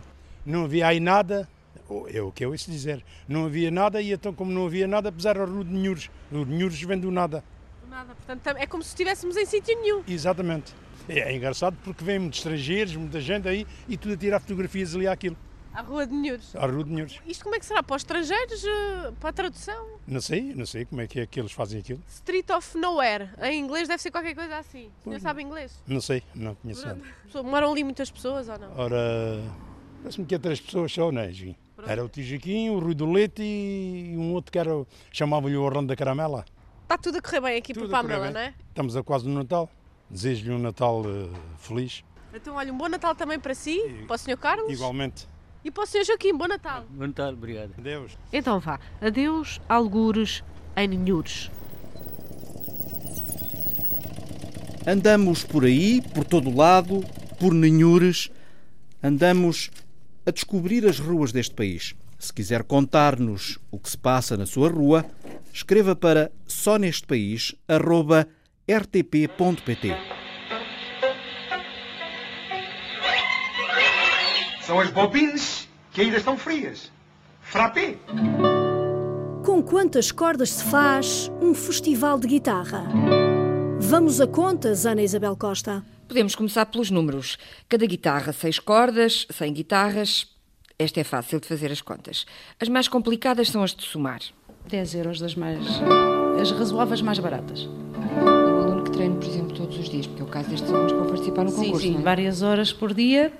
[0.46, 1.48] Não havia aí nada,
[2.12, 3.04] é o que eu ouço dizer.
[3.26, 6.08] Não havia nada e então como não havia nada, puseram a Rua de Ninhures.
[6.30, 7.42] O de Ninhures vem do nada.
[7.88, 10.02] Nada, portanto é como se estivéssemos em sítio nenhum.
[10.06, 10.74] Exatamente.
[11.08, 14.94] É, é engraçado porque vem muitos estrangeiros, muita gente aí e tudo a tirar fotografias
[14.94, 15.36] ali àquilo.
[15.72, 16.56] À Rua de Ninhures.
[16.56, 17.20] À Rua de Ninhures.
[17.26, 17.82] Isto como é que será?
[17.82, 18.64] Para os estrangeiros?
[18.64, 19.86] eh, Para a tradução?
[20.06, 22.02] Não sei, não sei como é que é que eles fazem aquilo.
[22.08, 23.30] Street of Nowhere.
[23.42, 24.90] Em inglês deve ser qualquer coisa assim.
[25.00, 25.78] O senhor sabe inglês?
[25.86, 27.00] Não sei, não conheço nada.
[27.44, 28.76] Moram ali muitas pessoas ou não?
[28.76, 29.40] Ora,
[30.02, 31.30] parece-me que é três pessoas só, não é?
[31.86, 34.70] Era o Tijaquinho, o Rui do Leite e um outro que era,
[35.12, 36.44] chamavam-lhe o Orlando da Caramela.
[36.88, 38.54] Está tudo a correr bem aqui por Tudo a correr Pamela, não é?
[38.66, 39.70] Estamos a quase no Natal.
[40.08, 41.28] Desejo-lhe um Natal eh,
[41.58, 42.02] feliz.
[42.32, 44.38] Então, olha, um bom Natal também para si, para o Sr.
[44.38, 45.28] Carlos Igualmente.
[45.62, 46.02] e para o Sr.
[46.06, 46.34] Joaquim.
[46.34, 46.86] Bom Natal.
[46.88, 47.74] Bom Natal, obrigado.
[47.76, 48.16] Adeus.
[48.32, 50.42] Então vá, adeus, algures,
[50.74, 51.50] em Ninhures.
[54.86, 57.04] Andamos por aí, por todo lado,
[57.38, 58.30] por Ninhures,
[59.02, 59.70] andamos
[60.24, 61.94] a descobrir as ruas deste país.
[62.18, 65.04] Se quiser contar-nos o que se passa na sua rua,
[65.58, 67.54] escreva para só neste país
[68.68, 69.96] rtp.pt.
[74.62, 76.92] São as bobines que ainda estão frias.
[77.40, 77.96] Frappé!
[79.44, 82.84] Com quantas cordas se faz um festival de guitarra?
[83.80, 85.84] Vamos a contas, Ana Isabel Costa.
[86.06, 87.36] Podemos começar pelos números.
[87.68, 90.28] Cada guitarra, seis cordas, cem guitarras.
[90.78, 92.26] Esta é fácil de fazer as contas.
[92.60, 94.20] As mais complicadas são as de somar.
[94.68, 95.58] 10 euros das mais.
[96.40, 97.68] as razoáveis mais baratas.
[98.22, 98.28] Um
[98.62, 100.98] aluno que treina, por exemplo, todos os dias, porque é o caso destes alunos que
[100.98, 101.86] vão participar no sim, concurso.
[101.86, 102.02] Sim, não é?
[102.02, 103.32] várias horas por dia,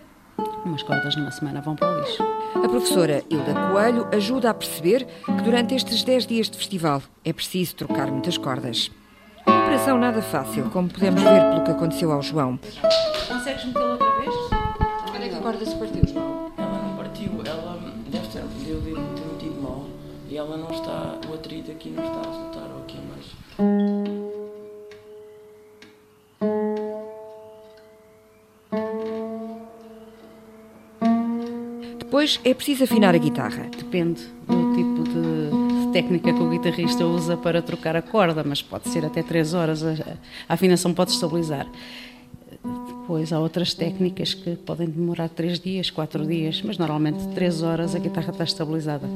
[0.64, 2.22] umas cordas numa semana vão para o lixo.
[2.54, 7.32] A professora Hilda Coelho ajuda a perceber que durante estes 10 dias de festival é
[7.32, 8.90] preciso trocar muitas cordas.
[9.46, 12.58] Uma operação nada fácil, como podemos ver pelo que aconteceu ao João.
[13.28, 14.34] Consegues metê-la outra vez?
[15.10, 16.02] Quando é que a corda se partiu,
[20.38, 23.26] ela não está, o atrito aqui não está a soltar ou aqui mais.
[31.98, 33.68] Depois é preciso afinar a guitarra.
[33.76, 38.88] Depende do tipo de técnica que o guitarrista usa para trocar a corda, mas pode
[38.88, 39.90] ser até 3 horas, a,
[40.48, 41.66] a afinação pode estabilizar.
[42.62, 47.94] Depois há outras técnicas que podem demorar 3 dias, 4 dias, mas normalmente 3 horas
[47.94, 49.08] a guitarra está estabilizada.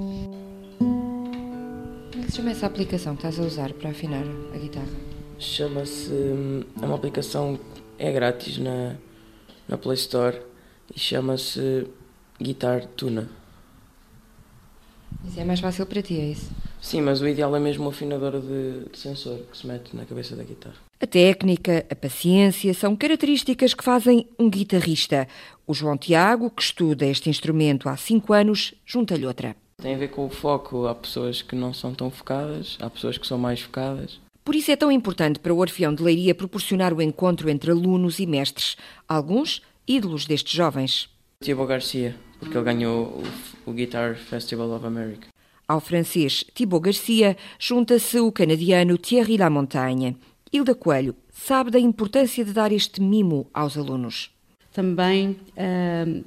[2.33, 4.25] Se chama essa aplicação que estás a usar para afinar
[4.55, 4.89] a guitarra?
[5.39, 6.11] Chama-se.
[6.81, 7.61] É uma aplicação
[7.99, 8.97] é grátis na,
[9.69, 10.41] na Play Store
[10.97, 11.87] e chama-se
[12.41, 13.29] Guitar Tuna.
[15.29, 16.51] Isso é mais fácil para ti, é isso?
[16.81, 20.07] Sim, mas o ideal é mesmo o afinador de, de sensor que se mete na
[20.07, 20.77] cabeça da guitarra.
[20.99, 25.29] A técnica, a paciência são características que fazem um guitarrista.
[25.67, 29.55] O João Tiago, que estuda este instrumento há 5 anos, junta-lhe outra.
[29.83, 30.87] Tem a ver com o foco.
[30.87, 34.21] Há pessoas que não são tão focadas, há pessoas que são mais focadas.
[34.45, 38.21] Por isso é tão importante para o Orfeão de Leiria proporcionar o encontro entre alunos
[38.21, 38.77] e mestres,
[39.09, 41.09] alguns ídolos destes jovens.
[41.43, 43.23] Tiago Garcia, porque ele ganhou
[43.67, 45.29] o, o Guitar Festival of America.
[45.67, 50.17] Ao francês Thibaut Garcia junta-se o canadiano Thierry Lamontagne.
[50.53, 54.31] Hilda Coelho sabe da importância de dar este mimo aos alunos.
[54.73, 56.25] Também uh,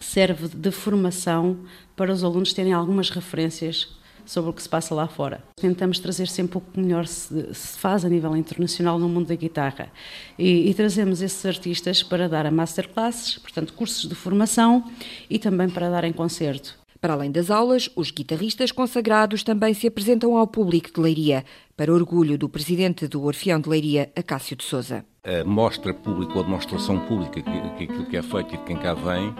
[0.00, 1.58] serve de formação
[1.96, 3.96] para os alunos terem algumas referências
[4.28, 5.42] sobre o que se passa lá fora.
[5.56, 9.34] Tentamos trazer sempre o que melhor se, se faz a nível internacional no mundo da
[9.34, 9.90] guitarra
[10.38, 14.84] e, e, trazemos esses artistas para dar a masterclasses, portanto cursos de formação
[15.30, 16.78] e também para dar em concerto.
[17.00, 21.44] Para além das aulas, os guitarristas consagrados também se apresentam ao público de Leiria,
[21.76, 25.04] para orgulho do presidente do Orfeão de Leiria, Acácio de Souza.
[25.22, 28.76] A mostra pública ou a demonstração pública que, aquilo que é feito e de quem
[28.76, 29.32] cá vem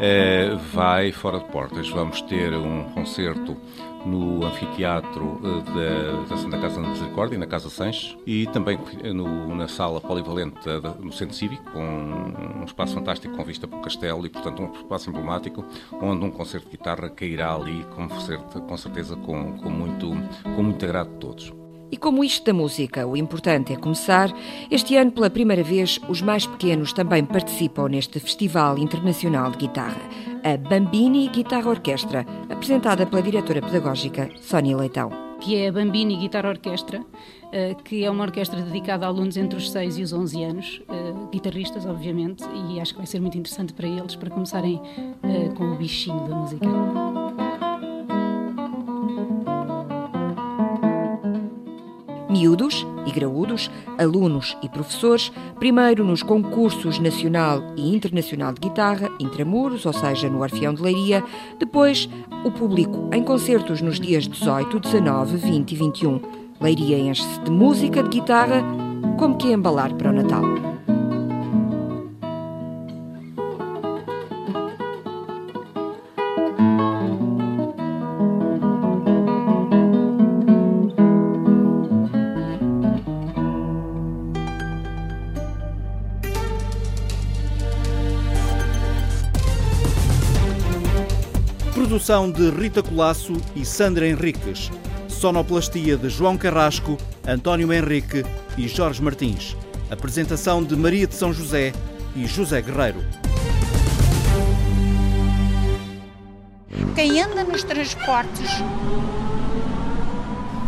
[0.00, 1.88] eh, vai fora de portas.
[1.90, 3.56] Vamos ter um concerto
[4.06, 8.78] no anfiteatro da, da Santa Casa da Misericórdia, na Casa Sanches, e também
[9.14, 13.78] no, na sala polivalente da, no Centro Cívico, com um espaço fantástico com vista para
[13.78, 15.64] o castelo e, portanto, um espaço emblemático,
[16.00, 20.10] onde um concerto de guitarra cairá ali, com, com certeza, com, com, muito,
[20.54, 21.65] com muito agrado de todos.
[21.90, 24.32] E como isto da música, o importante é começar,
[24.70, 30.00] este ano, pela primeira vez, os mais pequenos também participam neste Festival Internacional de Guitarra,
[30.42, 35.10] a Bambini Guitarra Orquestra, apresentada pela diretora pedagógica Sónia Leitão.
[35.40, 37.04] Que é a Bambini Guitarra Orquestra,
[37.84, 40.82] que é uma orquestra dedicada a alunos entre os 6 e os 11 anos,
[41.30, 44.80] guitarristas, obviamente, e acho que vai ser muito interessante para eles, para começarem
[45.56, 46.66] com o bichinho da música.
[52.36, 59.86] Miúdos e graúdos, alunos e professores, primeiro nos concursos nacional e internacional de guitarra, intramuros,
[59.86, 61.24] ou seja, no Orfeão de Leiria,
[61.58, 62.08] depois
[62.44, 66.20] o público em concertos nos dias 18, 19, 20 e 21.
[66.60, 68.62] Leiria enche-se de música de guitarra,
[69.18, 70.44] como que embalar para o Natal.
[92.06, 94.70] Produção de Rita Colasso e Sandra Henriques.
[95.08, 96.96] Sonoplastia de João Carrasco,
[97.26, 98.24] António Henrique
[98.56, 99.56] e Jorge Martins.
[99.90, 101.72] Apresentação de Maria de São José
[102.14, 103.04] e José Guerreiro.
[106.94, 108.50] Quem anda nos transportes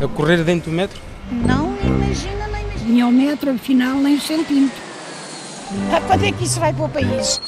[0.03, 1.01] A correr dentro do metro?
[1.31, 2.91] não imagina nem imagina.
[2.91, 4.83] nem ao metro, afinal, nem um centímetro.
[5.95, 7.41] Ah, Quando é que isso vai para o país?